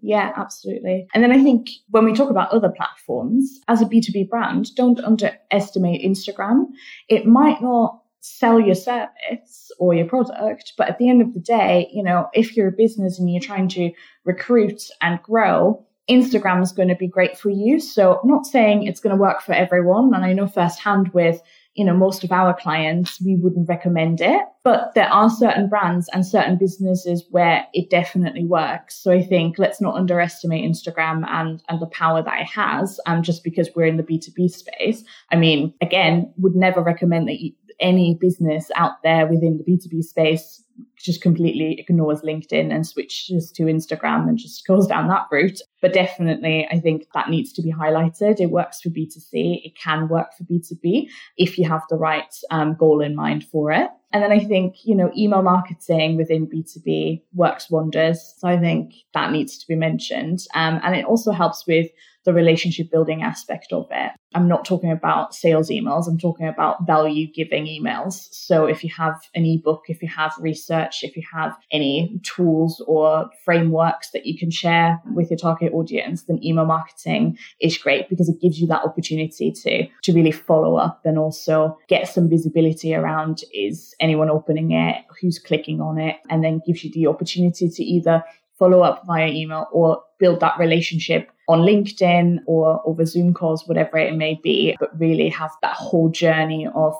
Yeah, 0.00 0.32
absolutely. 0.36 1.06
And 1.14 1.22
then 1.22 1.32
I 1.32 1.42
think 1.42 1.68
when 1.88 2.04
we 2.04 2.12
talk 2.12 2.30
about 2.30 2.50
other 2.50 2.70
platforms, 2.70 3.60
as 3.68 3.80
a 3.80 3.86
B2B 3.86 4.28
brand, 4.28 4.74
don't 4.74 5.00
underestimate 5.00 6.04
Instagram. 6.04 6.64
It 7.08 7.26
might 7.26 7.62
not 7.62 8.00
sell 8.24 8.58
your 8.58 8.74
service 8.74 9.70
or 9.78 9.92
your 9.92 10.06
product. 10.06 10.72
But 10.78 10.88
at 10.88 10.96
the 10.96 11.10
end 11.10 11.20
of 11.20 11.34
the 11.34 11.40
day, 11.40 11.90
you 11.92 12.02
know, 12.02 12.30
if 12.32 12.56
you're 12.56 12.68
a 12.68 12.72
business 12.72 13.18
and 13.18 13.30
you're 13.30 13.42
trying 13.42 13.68
to 13.70 13.92
recruit 14.24 14.80
and 15.02 15.22
grow, 15.22 15.84
Instagram 16.08 16.62
is 16.62 16.72
going 16.72 16.88
to 16.88 16.94
be 16.94 17.06
great 17.06 17.36
for 17.36 17.50
you. 17.50 17.78
So 17.78 18.18
I'm 18.22 18.30
not 18.30 18.46
saying 18.46 18.84
it's 18.84 19.00
going 19.00 19.14
to 19.14 19.20
work 19.20 19.42
for 19.42 19.52
everyone. 19.52 20.14
And 20.14 20.24
I 20.24 20.32
know 20.32 20.46
firsthand 20.46 21.12
with, 21.12 21.42
you 21.74 21.84
know, 21.84 21.94
most 21.94 22.24
of 22.24 22.32
our 22.32 22.54
clients, 22.54 23.20
we 23.20 23.36
wouldn't 23.36 23.68
recommend 23.68 24.22
it, 24.22 24.42
but 24.62 24.94
there 24.94 25.08
are 25.08 25.28
certain 25.28 25.68
brands 25.68 26.08
and 26.14 26.24
certain 26.24 26.56
businesses 26.56 27.26
where 27.30 27.66
it 27.74 27.90
definitely 27.90 28.46
works. 28.46 28.96
So 28.96 29.12
I 29.12 29.22
think 29.22 29.58
let's 29.58 29.80
not 29.82 29.96
underestimate 29.96 30.64
Instagram 30.64 31.26
and, 31.28 31.62
and 31.68 31.80
the 31.80 31.86
power 31.86 32.22
that 32.22 32.40
it 32.40 32.48
has. 32.48 33.00
And 33.06 33.18
um, 33.18 33.22
just 33.22 33.44
because 33.44 33.68
we're 33.74 33.86
in 33.86 33.96
the 33.96 34.02
B2B 34.02 34.50
space, 34.50 35.04
I 35.30 35.36
mean, 35.36 35.74
again, 35.82 36.32
would 36.38 36.54
never 36.54 36.80
recommend 36.80 37.28
that 37.28 37.40
you, 37.40 37.52
any 37.80 38.16
business 38.20 38.70
out 38.76 39.02
there 39.02 39.26
within 39.26 39.58
the 39.58 39.64
B2B 39.64 40.02
space 40.02 40.64
just 40.96 41.20
completely 41.20 41.78
ignores 41.78 42.22
LinkedIn 42.22 42.72
and 42.72 42.86
switches 42.86 43.52
to 43.52 43.64
Instagram 43.64 44.28
and 44.28 44.38
just 44.38 44.66
goes 44.66 44.86
down 44.86 45.08
that 45.08 45.26
route. 45.30 45.60
But 45.82 45.92
definitely, 45.92 46.66
I 46.70 46.80
think 46.80 47.06
that 47.14 47.28
needs 47.28 47.52
to 47.54 47.62
be 47.62 47.72
highlighted. 47.72 48.40
It 48.40 48.50
works 48.50 48.80
for 48.80 48.88
B2C, 48.88 49.64
it 49.64 49.76
can 49.76 50.08
work 50.08 50.28
for 50.36 50.44
B2B 50.44 51.08
if 51.36 51.58
you 51.58 51.68
have 51.68 51.82
the 51.90 51.96
right 51.96 52.34
um, 52.50 52.74
goal 52.74 53.02
in 53.02 53.14
mind 53.14 53.44
for 53.44 53.70
it. 53.70 53.90
And 54.12 54.22
then 54.22 54.32
I 54.32 54.38
think, 54.38 54.76
you 54.84 54.94
know, 54.94 55.10
email 55.16 55.42
marketing 55.42 56.16
within 56.16 56.46
B2B 56.46 57.22
works 57.34 57.70
wonders. 57.70 58.34
So 58.38 58.48
I 58.48 58.58
think 58.58 58.94
that 59.12 59.32
needs 59.32 59.58
to 59.58 59.66
be 59.66 59.74
mentioned. 59.74 60.46
Um, 60.54 60.80
and 60.84 60.94
it 60.94 61.04
also 61.04 61.32
helps 61.32 61.66
with 61.66 61.90
the 62.24 62.32
relationship 62.32 62.90
building 62.90 63.22
aspect 63.22 63.72
of 63.72 63.88
it. 63.90 64.12
I'm 64.34 64.48
not 64.48 64.64
talking 64.64 64.90
about 64.90 65.34
sales 65.34 65.70
emails, 65.70 66.08
I'm 66.08 66.18
talking 66.18 66.48
about 66.48 66.86
value 66.86 67.26
giving 67.26 67.66
emails. 67.66 68.28
So 68.32 68.66
if 68.66 68.82
you 68.82 68.90
have 68.96 69.20
an 69.34 69.44
ebook, 69.44 69.84
if 69.88 70.02
you 70.02 70.08
have 70.08 70.32
research, 70.38 71.02
if 71.02 71.16
you 71.16 71.22
have 71.32 71.56
any 71.70 72.20
tools 72.22 72.82
or 72.86 73.30
frameworks 73.44 74.10
that 74.10 74.26
you 74.26 74.36
can 74.36 74.50
share 74.50 75.00
with 75.14 75.30
your 75.30 75.38
target 75.38 75.72
audience, 75.72 76.24
then 76.24 76.44
email 76.44 76.66
marketing 76.66 77.38
is 77.60 77.78
great 77.78 78.08
because 78.08 78.28
it 78.28 78.40
gives 78.40 78.60
you 78.60 78.66
that 78.66 78.84
opportunity 78.84 79.52
to, 79.52 79.86
to 80.02 80.12
really 80.12 80.32
follow 80.32 80.76
up 80.76 81.02
and 81.04 81.18
also 81.18 81.78
get 81.88 82.08
some 82.08 82.28
visibility 82.28 82.94
around 82.94 83.42
is 83.52 83.94
anyone 84.00 84.30
opening 84.30 84.72
it, 84.72 85.04
who's 85.20 85.38
clicking 85.38 85.80
on 85.80 85.98
it, 85.98 86.16
and 86.28 86.42
then 86.42 86.60
gives 86.66 86.84
you 86.84 86.90
the 86.92 87.06
opportunity 87.06 87.68
to 87.68 87.84
either 87.84 88.22
follow 88.58 88.82
up 88.82 89.02
via 89.06 89.28
email 89.28 89.66
or 89.72 90.02
build 90.18 90.40
that 90.40 90.58
relationship 90.58 91.30
on 91.48 91.60
LinkedIn 91.60 92.38
or 92.46 92.80
over 92.86 93.04
Zoom 93.04 93.34
calls, 93.34 93.66
whatever 93.66 93.98
it 93.98 94.16
may 94.16 94.38
be, 94.42 94.76
but 94.80 94.98
really 94.98 95.28
have 95.28 95.52
that 95.62 95.74
whole 95.74 96.08
journey 96.08 96.66
of 96.74 96.94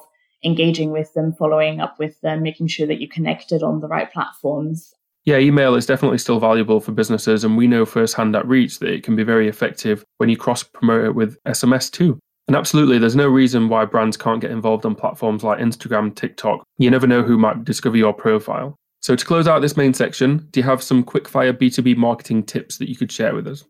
engaging 0.44 0.90
with 0.90 1.12
them, 1.14 1.32
following 1.32 1.80
up 1.80 1.98
with 1.98 2.20
them, 2.20 2.42
making 2.42 2.66
sure 2.66 2.86
that 2.86 3.00
you're 3.00 3.10
connected 3.10 3.62
on 3.62 3.80
the 3.80 3.88
right 3.88 4.12
platforms. 4.12 4.94
Yeah, 5.24 5.38
email 5.38 5.74
is 5.74 5.86
definitely 5.86 6.18
still 6.18 6.38
valuable 6.38 6.80
for 6.80 6.92
businesses, 6.92 7.44
and 7.44 7.56
we 7.56 7.66
know 7.66 7.86
firsthand 7.86 8.36
at 8.36 8.46
Reach 8.46 8.78
that 8.80 8.90
it 8.90 9.02
can 9.02 9.16
be 9.16 9.22
very 9.22 9.48
effective 9.48 10.04
when 10.18 10.28
you 10.28 10.36
cross 10.36 10.62
promote 10.62 11.04
it 11.06 11.14
with 11.14 11.42
SMS 11.44 11.90
too. 11.90 12.18
And 12.46 12.54
absolutely, 12.54 12.98
there's 12.98 13.16
no 13.16 13.26
reason 13.26 13.70
why 13.70 13.86
brands 13.86 14.18
can't 14.18 14.42
get 14.42 14.50
involved 14.50 14.84
on 14.84 14.94
platforms 14.94 15.42
like 15.42 15.60
Instagram, 15.60 16.14
TikTok. 16.14 16.62
You 16.76 16.90
never 16.90 17.06
know 17.06 17.22
who 17.22 17.38
might 17.38 17.64
discover 17.64 17.96
your 17.96 18.12
profile. 18.12 18.76
So, 19.00 19.16
to 19.16 19.24
close 19.24 19.48
out 19.48 19.62
this 19.62 19.78
main 19.78 19.94
section, 19.94 20.46
do 20.50 20.60
you 20.60 20.64
have 20.64 20.82
some 20.82 21.02
quick-fire 21.02 21.54
B2B 21.54 21.96
marketing 21.96 22.42
tips 22.42 22.76
that 22.78 22.90
you 22.90 22.96
could 22.96 23.12
share 23.12 23.34
with 23.34 23.46
us? 23.46 23.64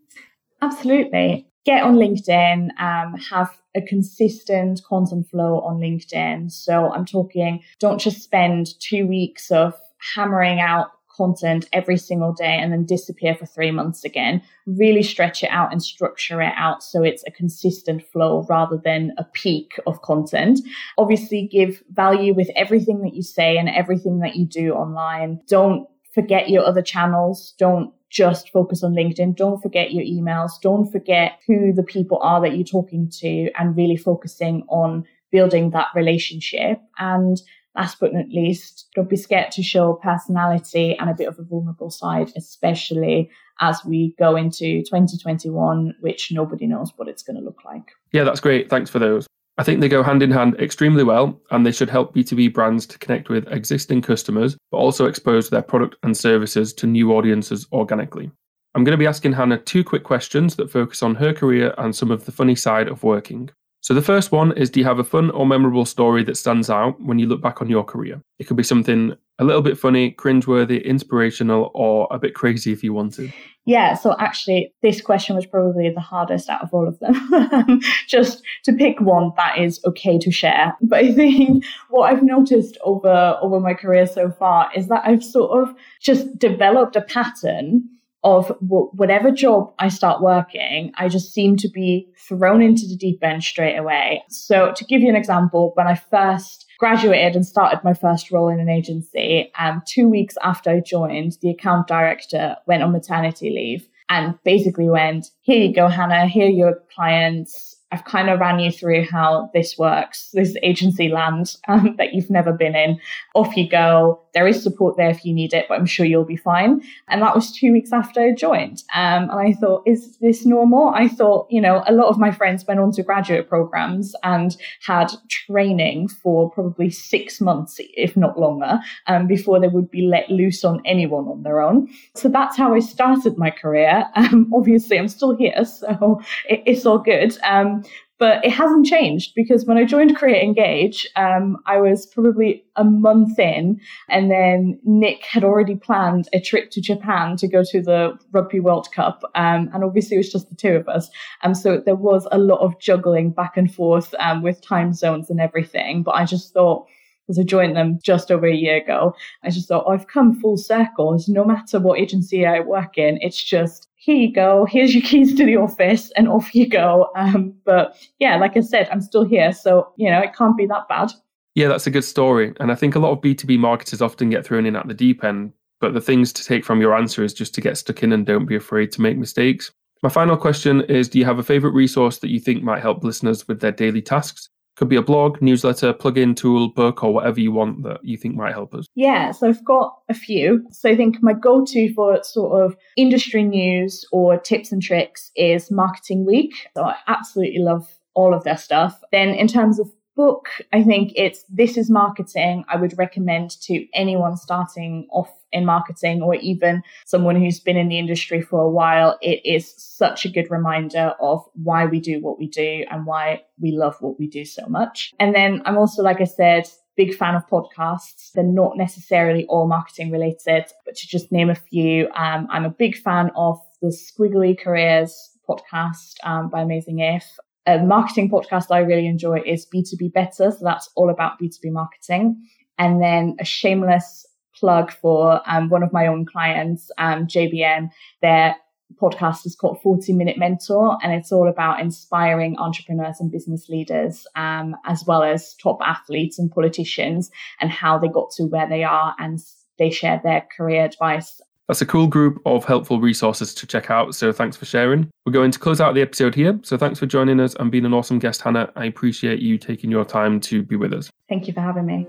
Absolutely. 0.64 1.46
Get 1.64 1.83
on 1.83 1.96
LinkedIn, 1.96 2.68
um, 2.79 3.14
have 3.31 3.50
a 3.74 3.83
consistent 3.83 4.83
content 4.85 5.29
flow 5.31 5.61
on 5.61 5.79
LinkedIn. 5.79 6.50
So, 6.53 6.92
I'm 6.92 7.05
talking, 7.05 7.62
don't 7.81 7.98
just 7.98 8.22
spend 8.22 8.79
two 8.81 9.07
weeks 9.07 9.50
of 9.50 9.74
hammering 10.14 10.61
out 10.61 10.90
content 11.16 11.68
every 11.72 11.96
single 11.96 12.33
day 12.33 12.59
and 12.61 12.72
then 12.72 12.85
disappear 12.85 13.35
for 13.35 13.46
three 13.46 13.70
months 13.70 14.05
again. 14.05 14.42
Really 14.66 15.03
stretch 15.03 15.42
it 15.42 15.50
out 15.50 15.70
and 15.72 15.83
structure 15.83 16.42
it 16.42 16.53
out 16.57 16.83
so 16.83 17.03
it's 17.03 17.24
a 17.27 17.31
consistent 17.31 18.03
flow 18.12 18.44
rather 18.48 18.81
than 18.83 19.12
a 19.16 19.24
peak 19.24 19.79
of 19.87 20.03
content. 20.03 20.61
Obviously, 20.98 21.46
give 21.46 21.83
value 21.90 22.35
with 22.35 22.50
everything 22.57 23.03
that 23.03 23.14
you 23.14 23.22
say 23.22 23.57
and 23.57 23.68
everything 23.68 24.20
that 24.20 24.37
you 24.37 24.44
do 24.44 24.72
online. 24.72 25.40
Don't 25.46 25.88
forget 26.14 26.48
your 26.48 26.64
other 26.64 26.83
channels. 26.83 27.55
Don't 27.59 27.92
just 28.11 28.50
focus 28.50 28.83
on 28.85 28.94
LinkedIn. 28.94 29.37
Don't 29.37 29.61
forget 29.61 29.92
your 29.92 30.05
emails. 30.05 30.53
Don't 30.62 30.90
forget 30.90 31.40
who 31.46 31.72
the 31.72 31.83
people 31.83 32.18
are 32.22 32.40
that 32.40 32.55
you're 32.55 32.64
talking 32.64 33.11
to 33.20 33.50
and 33.59 33.77
really 33.77 33.96
focusing 33.96 34.64
on 34.68 35.05
building 35.33 35.70
that 35.70 35.88
relationship. 35.96 36.81
And 36.98 37.40
last 37.74 37.98
but 37.98 38.14
not 38.14 38.29
least, 38.29 38.87
don't 38.94 39.11
be 39.11 39.16
scared 39.16 39.50
to 39.53 39.62
show 39.62 39.94
personality 39.94 40.96
and 40.96 41.11
a 41.11 41.14
bit 41.14 41.27
of 41.27 41.38
a 41.40 41.42
vulnerable 41.42 41.90
side, 41.90 42.33
especially 42.37 43.31
as 43.61 43.85
we 43.85 44.14
go 44.18 44.37
into 44.37 44.83
2021, 44.83 45.94
which 46.00 46.31
nobody 46.31 46.66
knows 46.66 46.92
what 46.96 47.09
it's 47.09 47.22
going 47.22 47.37
to 47.37 47.42
look 47.42 47.64
like. 47.64 47.90
Yeah, 48.12 48.22
that's 48.24 48.40
great. 48.40 48.70
Thanks 48.70 48.90
for 48.90 49.00
those. 49.00 49.27
I 49.57 49.62
think 49.62 49.81
they 49.81 49.88
go 49.88 50.03
hand 50.03 50.23
in 50.23 50.33
hand 50.33 50.57
extremely 50.59 51.05
well, 51.05 51.40
and 51.51 51.64
they 51.64 51.71
should 51.71 51.88
help 51.88 52.14
B2B 52.14 52.53
brands 52.53 52.87
to 52.87 52.99
connect 52.99 53.29
with 53.29 53.47
existing 53.53 54.03
customers, 54.03 54.57
but 54.73 54.79
also 54.79 55.07
expose 55.07 55.49
their 55.49 55.62
product 55.62 55.95
and 56.03 56.17
services 56.17 56.73
to 56.75 56.88
new 56.88 57.12
audiences 57.12 57.67
organically. 57.73 58.33
I'm 58.75 58.83
going 58.83 58.95
to 58.95 59.03
be 59.03 59.07
asking 59.07 59.35
Hannah 59.35 59.59
two 59.59 59.85
quick 59.85 60.03
questions 60.03 60.57
that 60.57 60.71
focus 60.71 61.05
on 61.05 61.14
her 61.14 61.33
career 61.33 61.73
and 61.79 61.95
some 61.95 62.11
of 62.11 62.25
the 62.25 62.33
funny 62.33 62.57
side 62.57 62.88
of 62.88 63.05
working. 63.05 63.51
So 63.81 63.95
the 63.95 64.03
first 64.03 64.33
one 64.33 64.57
is 64.57 64.71
do 64.71 64.81
you 64.81 64.87
have 64.87 64.99
a 64.99 65.05
fun 65.05 65.31
or 65.31 65.47
memorable 65.47 65.85
story 65.85 66.25
that 66.25 66.37
stands 66.37 66.69
out 66.71 67.01
when 67.01 67.21
you 67.21 67.27
look 67.27 67.40
back 67.40 67.62
on 67.62 67.71
your 67.71 67.85
career? 67.85 68.21
It 68.40 68.45
could 68.45 68.57
be 68.57 68.64
something 68.64 69.14
a 69.38 69.45
little 69.45 69.62
bit 69.62 69.79
funny, 69.79 70.11
cringeworthy, 70.11 70.83
inspirational, 70.85 71.71
or 71.75 72.09
a 72.11 72.19
bit 72.19 72.35
crazy 72.35 72.73
if 72.73 72.83
you 72.83 72.93
wanted. 72.93 73.33
Yeah, 73.66 73.94
so 73.94 74.14
actually, 74.18 74.74
this 74.83 75.00
question 75.00 75.37
was 75.37 75.46
probably 75.46 75.88
the 75.90 76.00
hardest 76.00 76.50
out 76.50 76.62
of 76.62 76.74
all 76.74 76.87
of 76.87 76.98
them. 76.98 77.81
Just 78.09 78.42
to 78.64 78.72
pick 78.74 79.00
one 79.00 79.33
that 79.37 79.59
is 79.59 79.81
okay 79.87 80.18
to 80.18 80.31
share. 80.31 80.77
But 80.83 81.05
I 81.05 81.12
think 81.12 81.64
what 81.88 82.12
I've 82.12 82.22
noticed 82.22 82.77
over 82.85 83.38
over 83.40 83.61
my 83.61 83.74
career 83.74 84.07
so 84.07 84.31
far 84.31 84.70
is 84.77 84.88
that 84.88 85.03
I've 85.07 85.24
sort 85.24 85.62
of 85.62 85.74
just 86.00 86.38
developed 86.38 86.96
a 86.96 87.00
pattern 87.00 87.88
of 88.22 88.48
whatever 88.61 89.31
job 89.31 89.72
I 89.79 89.88
start 89.88 90.22
working, 90.22 90.92
I 90.96 91.09
just 91.09 91.35
seem 91.35 91.57
to 91.59 91.68
be 91.68 92.09
thrown 92.27 92.62
into 92.62 92.87
the 92.87 92.96
deep 92.96 93.22
end 93.22 93.44
straight 93.44 93.77
away. 93.77 94.24
So 94.31 94.72
to 94.72 94.85
give 94.87 95.03
you 95.03 95.11
an 95.11 95.16
example, 95.16 95.72
when 95.74 95.87
I 95.87 95.94
first 95.94 96.63
graduated 96.79 97.37
and 97.37 97.47
started 97.47 97.83
my 97.85 97.95
first 97.95 98.31
role 98.31 98.49
in 98.49 98.61
an 98.61 98.69
agency. 98.69 99.53
Um, 99.59 99.83
two 99.87 100.09
weeks 100.09 100.37
after 100.43 100.71
I 100.71 100.81
joined, 100.81 101.39
the 101.41 101.51
account 101.51 101.87
director 101.87 102.57
went 102.67 102.83
on 102.83 102.93
maternity 102.93 103.51
leave 103.51 103.89
and 104.09 104.39
basically 104.45 104.89
went, 104.89 105.31
Here 105.43 105.63
you 105.63 105.75
go, 105.75 105.89
Hannah, 105.89 106.27
here 106.27 106.47
are 106.47 106.51
your 106.51 106.83
clients 106.95 107.74
I've 107.92 108.05
kind 108.05 108.29
of 108.29 108.40
ran 108.40 108.59
you 108.59 108.73
through 108.73 109.07
how 109.09 109.51
this 109.55 109.79
works, 109.79 110.31
this 110.33 110.57
agency 110.64 111.09
land 111.09 111.55
um, 111.68 111.94
that 111.97 112.12
you've 112.12 112.31
never 112.31 112.53
been 112.53 112.75
in. 112.75 112.99
Off 113.35 113.57
you 113.57 113.68
go. 113.68 114.20
There 114.35 114.49
is 114.49 114.61
support 114.61 114.97
there 114.97 115.11
if 115.11 115.25
you 115.25 115.33
need 115.33 115.55
it, 115.55 115.66
but 115.68 115.79
I'm 115.79 115.87
sure 115.87 116.05
you'll 116.05 116.25
be 116.25 116.37
fine. 116.37 116.83
And 117.09 117.23
that 117.23 117.37
was 117.37 117.53
two 117.53 117.70
weeks 117.70 117.92
after 117.92 118.20
I 118.20 118.33
joined. 118.33 118.83
Um, 118.94 119.31
and 119.31 119.38
I 119.38 119.53
thought, 119.53 119.85
is 119.87 120.16
this 120.16 120.44
normal? 120.44 120.88
I 120.88 121.07
thought, 121.07 121.47
you 121.51 121.61
know, 121.61 121.85
a 121.87 121.92
lot 121.92 122.09
of 122.09 122.18
my 122.18 122.33
friends 122.33 122.64
went 122.66 122.81
on 122.81 122.90
to 122.92 123.05
graduate 123.05 123.49
programs 123.49 124.12
and 124.25 124.57
had 124.85 125.12
training 125.29 126.09
for 126.09 126.51
probably 126.51 126.90
six 126.90 127.40
months, 127.40 127.77
if 127.79 128.16
not 128.16 128.40
longer, 128.40 128.81
um, 129.07 129.29
before 129.29 129.61
they 129.61 129.68
would 129.68 129.88
be 129.88 130.03
let 130.03 130.29
loose 130.29 130.64
on 130.64 130.83
anyone 130.85 131.29
on 131.29 131.44
their 131.44 131.61
own. 131.61 131.88
So 132.16 132.29
that's 132.29 132.57
how 132.57 132.75
I 132.75 132.81
started 132.81 133.38
my 133.38 133.51
career. 133.51 134.05
Um, 134.25 134.51
obviously, 134.55 134.99
I'm 134.99 135.09
still 135.09 135.37
here, 135.37 135.64
so 135.66 136.20
it, 136.49 136.62
it's 136.64 136.87
all 136.87 136.99
good. 136.99 137.37
Um, 137.44 137.84
but 138.18 138.44
it 138.44 138.51
hasn't 138.51 138.87
changed 138.87 139.33
because 139.35 139.66
when 139.66 139.77
I 139.77 139.85
joined 139.85 140.16
Create 140.16 140.42
Engage, 140.42 141.07
um, 141.16 141.57
I 141.66 141.79
was 141.79 142.07
probably 142.07 142.64
a 142.77 142.85
month 142.85 143.38
in, 143.38 143.81
and 144.09 144.31
then 144.31 144.79
Nick 144.85 145.25
had 145.25 145.42
already 145.42 145.75
planned 145.75 146.29
a 146.33 146.40
trip 146.40 146.70
to 146.70 146.81
Japan 146.81 147.37
to 147.38 147.49
go 147.49 147.64
to 147.64 147.83
the 147.83 148.16
Rugby 148.33 148.61
World 148.61 148.88
Cup. 148.92 149.23
Um, 149.35 149.68
and 149.75 149.83
obviously, 149.83 150.14
it 150.16 150.20
was 150.20 150.33
just 150.33 150.49
the 150.49 150.55
two 150.55 150.77
of 150.77 150.88
us. 150.88 151.11
Um, 151.42 151.55
so 151.55 151.83
there 151.85 151.97
was 151.97 152.29
a 152.31 152.38
lot 152.38 152.61
of 152.61 152.79
juggling 152.81 153.31
back 153.31 153.57
and 153.57 153.73
forth 153.73 154.14
um, 154.20 154.42
with 154.42 154.62
time 154.62 154.92
zones 154.92 155.29
and 155.29 155.40
everything. 155.40 156.03
But 156.05 156.14
I 156.14 156.25
just 156.25 156.55
thought, 156.55 156.87
because 157.27 157.38
I 157.38 157.42
joined 157.42 157.77
them 157.77 157.99
just 158.03 158.31
over 158.31 158.47
a 158.47 158.55
year 158.55 158.77
ago. 158.77 159.14
I 159.42 159.51
just 159.51 159.68
thought, 159.68 159.85
oh, 159.87 159.92
I've 159.92 160.09
come 160.09 160.38
full 160.40 160.57
circle. 160.57 161.18
No 161.27 161.44
matter 161.44 161.81
what 161.81 161.99
agency 161.99 162.47
I 162.47 162.61
work 162.61 162.99
in, 162.99 163.18
it's 163.23 163.42
just 163.42 163.88
here 164.05 164.17
you 164.17 164.31
go, 164.31 164.67
here's 164.67 164.95
your 164.95 165.03
keys 165.03 165.35
to 165.35 165.47
the 165.47 165.57
office, 165.57 166.11
and 166.11 166.29
off 166.29 166.55
you 166.55 166.69
go. 166.69 167.09
Um, 167.17 167.55
but 167.64 167.97
yeah, 168.19 168.37
like 168.37 168.55
I 168.55 168.61
said, 168.61 168.87
I'm 168.90 169.01
still 169.01 169.25
here. 169.25 169.53
So, 169.55 169.93
you 169.97 170.11
know, 170.11 170.21
it 170.21 170.35
can't 170.37 170.59
be 170.59 170.67
that 170.67 170.87
bad. 170.88 171.11
Yeah, 171.55 171.69
that's 171.69 171.87
a 171.87 171.90
good 171.90 172.05
story. 172.05 172.53
And 172.61 172.71
I 172.71 172.75
think 172.75 172.95
a 172.95 172.99
lot 172.99 173.12
of 173.12 173.23
B2B 173.23 173.59
marketers 173.59 174.03
often 174.03 174.29
get 174.29 174.45
thrown 174.45 174.67
in 174.67 174.77
at 174.77 174.87
the 174.87 174.93
deep 174.93 175.25
end. 175.25 175.55
But 175.81 175.95
the 175.95 176.03
things 176.03 176.35
to 176.35 176.45
take 176.45 176.67
from 176.67 176.83
your 176.83 176.95
answer 176.95 177.25
is 177.25 177.33
just 177.33 177.55
to 177.55 177.62
get 177.62 177.79
stuck 177.79 178.03
in 178.03 178.12
and 178.12 178.27
don't 178.27 178.45
be 178.45 178.57
afraid 178.57 178.93
to 178.93 179.01
make 179.01 179.17
mistakes. 179.17 179.73
My 180.03 180.11
final 180.11 180.37
question 180.37 180.83
is 180.83 181.09
Do 181.09 181.19
you 181.19 181.25
have 181.25 181.38
a 181.38 181.43
favorite 181.43 181.73
resource 181.73 182.19
that 182.19 182.31
you 182.31 182.40
think 182.40 182.62
might 182.62 182.83
help 182.83 183.05
listeners 183.05 183.49
with 183.49 183.61
their 183.61 183.73
daily 183.73 184.03
tasks? 184.03 184.51
Could 184.77 184.89
be 184.89 184.97
a 184.97 185.03
blog, 185.03 185.41
newsletter, 185.41 185.93
plugin, 185.93 186.37
tool, 186.37 186.69
book, 186.69 187.05
or 187.05 187.15
whatever 187.15 187.41
you 187.41 187.53
want 187.53 187.85
that 187.85 188.05
you 188.05 188.17
think 188.17 188.35
might 188.35 188.53
help 188.53 188.75
us. 188.75 188.87
Yeah, 188.95 189.31
so 189.31 189.49
I've 189.49 189.65
got 189.65 189.97
a 190.09 190.15
few. 190.15 190.67
So 190.71 190.91
I 190.91 190.97
think 190.97 191.23
my 191.23 191.33
go 191.33 191.65
to 191.65 191.95
for 191.95 192.23
sort 192.25 192.65
of 192.65 192.77
industry 192.97 193.45
news 193.45 194.05
or 194.11 194.39
tips 194.39 194.73
and 194.73 194.83
tricks 194.83 195.31
is 195.37 195.71
Marketing 195.71 196.27
Week. 196.27 196.53
So 196.77 196.83
I 196.83 196.97
absolutely 197.07 197.61
love 197.61 197.87
all 198.15 198.35
of 198.35 198.45
their 198.45 198.57
stuff. 198.57 199.01
Then 199.13 199.31
in 199.31 199.47
terms 199.47 199.79
of 199.79 199.91
book, 200.16 200.48
I 200.72 200.83
think 200.83 201.12
it's 201.16 201.44
This 201.48 201.77
is 201.77 201.90
Marketing. 201.90 202.64
I 202.68 202.77
would 202.77 202.96
recommend 202.98 203.50
to 203.62 203.87
anyone 203.94 204.37
starting 204.37 205.07
off 205.11 205.31
in 205.53 205.64
marketing 205.64 206.22
or 206.22 206.35
even 206.37 206.83
someone 207.07 207.37
who's 207.37 207.61
been 207.61 207.77
in 207.77 207.88
the 207.88 207.98
industry 207.98 208.42
for 208.42 208.61
a 208.61 208.70
while. 208.70 209.18
It 209.22 209.40
is 209.44 209.74
such 209.77 210.24
a 210.24 210.29
good 210.29 210.50
reminder 210.50 211.14
of 211.20 211.44
why 211.55 211.87
we 211.87 212.00
do 212.00 212.20
what 212.20 212.38
we 212.38 212.48
do 212.48 212.85
and 212.90 213.07
why 213.07 213.42
we 213.61 213.72
love 213.72 213.96
what 214.00 214.18
we 214.18 214.27
do 214.27 214.44
so 214.44 214.66
much. 214.66 215.12
And 215.18 215.35
then 215.35 215.62
I'm 215.64 215.79
also, 215.79 216.03
like 216.03 216.20
I 216.20 216.24
said, 216.24 216.68
big 216.96 217.14
fan 217.14 217.35
of 217.35 217.46
podcasts. 217.48 218.33
They're 218.35 218.44
not 218.44 218.77
necessarily 218.77 219.46
all 219.46 219.66
marketing 219.66 220.11
related, 220.11 220.66
but 220.85 220.94
to 220.94 221.07
just 221.07 221.33
name 221.33 221.50
a 221.50 221.55
few, 221.55 222.09
um, 222.16 222.46
I'm 222.50 222.64
a 222.64 222.70
big 222.70 222.96
fan 222.96 223.31
of 223.37 223.61
the 223.81 223.88
Squiggly 223.88 224.59
Careers 224.59 225.31
podcast 225.48 226.14
um, 226.24 226.48
by 226.48 226.62
Amazing 226.62 227.00
If 227.00 227.24
a 227.66 227.79
marketing 227.79 228.31
podcast 228.31 228.66
I 228.70 228.79
really 228.81 229.07
enjoy 229.07 229.40
is 229.44 229.66
B2B 229.66 230.12
Better. 230.12 230.50
So 230.50 230.59
that's 230.61 230.88
all 230.96 231.11
about 231.11 231.38
B2B 231.40 231.72
marketing. 231.72 232.42
And 232.79 233.00
then 233.00 233.37
a 233.40 233.44
shameless 233.44 234.27
plug 234.55 234.92
for 234.92 235.40
um, 235.46 235.68
one 235.68 235.83
of 235.83 235.92
my 235.92 236.07
own 236.07 236.27
clients, 236.27 236.90
um, 236.98 237.27
JBM. 237.27 237.90
Their 238.22 238.57
podcast 239.00 239.46
is 239.46 239.57
called 239.57 239.81
40 239.83 240.12
Minute 240.12 240.38
Mentor, 240.38 240.98
and 241.03 241.12
it's 241.12 241.33
all 241.33 241.48
about 241.48 241.81
inspiring 241.81 242.57
entrepreneurs 242.59 243.18
and 243.18 243.31
business 243.31 243.68
leaders, 243.68 244.27
um, 244.37 244.77
as 244.85 245.05
well 245.07 245.22
as 245.22 245.55
top 245.55 245.79
athletes 245.85 246.38
and 246.38 246.50
politicians, 246.50 247.31
and 247.61 247.70
how 247.70 247.98
they 247.98 248.09
got 248.09 248.31
to 248.33 248.44
where 248.44 248.68
they 248.68 248.85
are. 248.85 249.14
And 249.18 249.40
they 249.79 249.90
share 249.90 250.20
their 250.22 250.46
career 250.57 250.85
advice 250.85 251.40
that's 251.68 251.81
a 251.81 251.87
cool 251.87 252.07
group 252.07 252.40
of 252.44 252.64
helpful 252.64 253.00
resources 253.00 253.55
to 253.55 253.66
check 253.66 253.90
out. 253.90 254.14
So 254.14 254.33
thanks 254.33 254.57
for 254.57 254.66
sharing. 254.66 255.11
We're 255.24 255.33
going 255.33 255.50
to 255.50 255.59
close 255.59 255.81
out 255.81 255.94
the 255.94 256.03
episode 256.03 256.35
here. 256.35 256.59
So 256.62 256.77
thanks 256.77 256.98
for 256.98 257.07
joining 257.07 257.40
us 257.40 257.55
and 257.55 257.70
being 257.70 257.87
an 257.87 257.94
awesome 257.94 258.18
guest, 258.18 258.42
Hannah. 258.42 258.70
I 258.77 258.85
appreciate 258.85 259.40
you 259.40 259.57
taking 259.59 259.90
your 259.90 260.05
time 260.05 260.40
to 260.40 260.62
be 260.62 260.77
with 260.77 260.92
us. 260.92 261.11
Thank 261.29 261.46
you 261.46 261.55
for 261.55 261.61
having 261.61 261.87
me. 261.87 262.07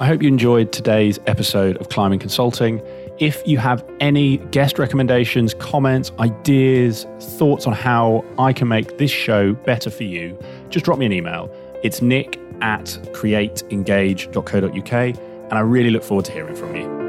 I 0.00 0.06
hope 0.06 0.20
you 0.20 0.28
enjoyed 0.28 0.72
today's 0.72 1.20
episode 1.26 1.76
of 1.78 1.88
Climbing 1.88 2.18
Consulting. 2.18 2.82
If 3.18 3.40
you 3.46 3.58
have 3.58 3.84
any 4.00 4.38
guest 4.38 4.78
recommendations, 4.78 5.54
comments, 5.54 6.10
ideas, 6.18 7.06
thoughts 7.20 7.66
on 7.66 7.72
how 7.72 8.24
I 8.38 8.52
can 8.52 8.68
make 8.68 8.98
this 8.98 9.10
show 9.10 9.54
better 9.54 9.88
for 9.88 10.02
you, 10.02 10.38
just 10.68 10.84
drop 10.84 10.98
me 10.98 11.06
an 11.06 11.12
email. 11.12 11.48
It's 11.82 12.02
nick 12.02 12.38
at 12.60 12.86
createengage.co.uk, 13.12 14.92
and 14.92 15.52
I 15.52 15.60
really 15.60 15.90
look 15.90 16.02
forward 16.02 16.24
to 16.26 16.32
hearing 16.32 16.56
from 16.56 16.74
you. 16.74 17.05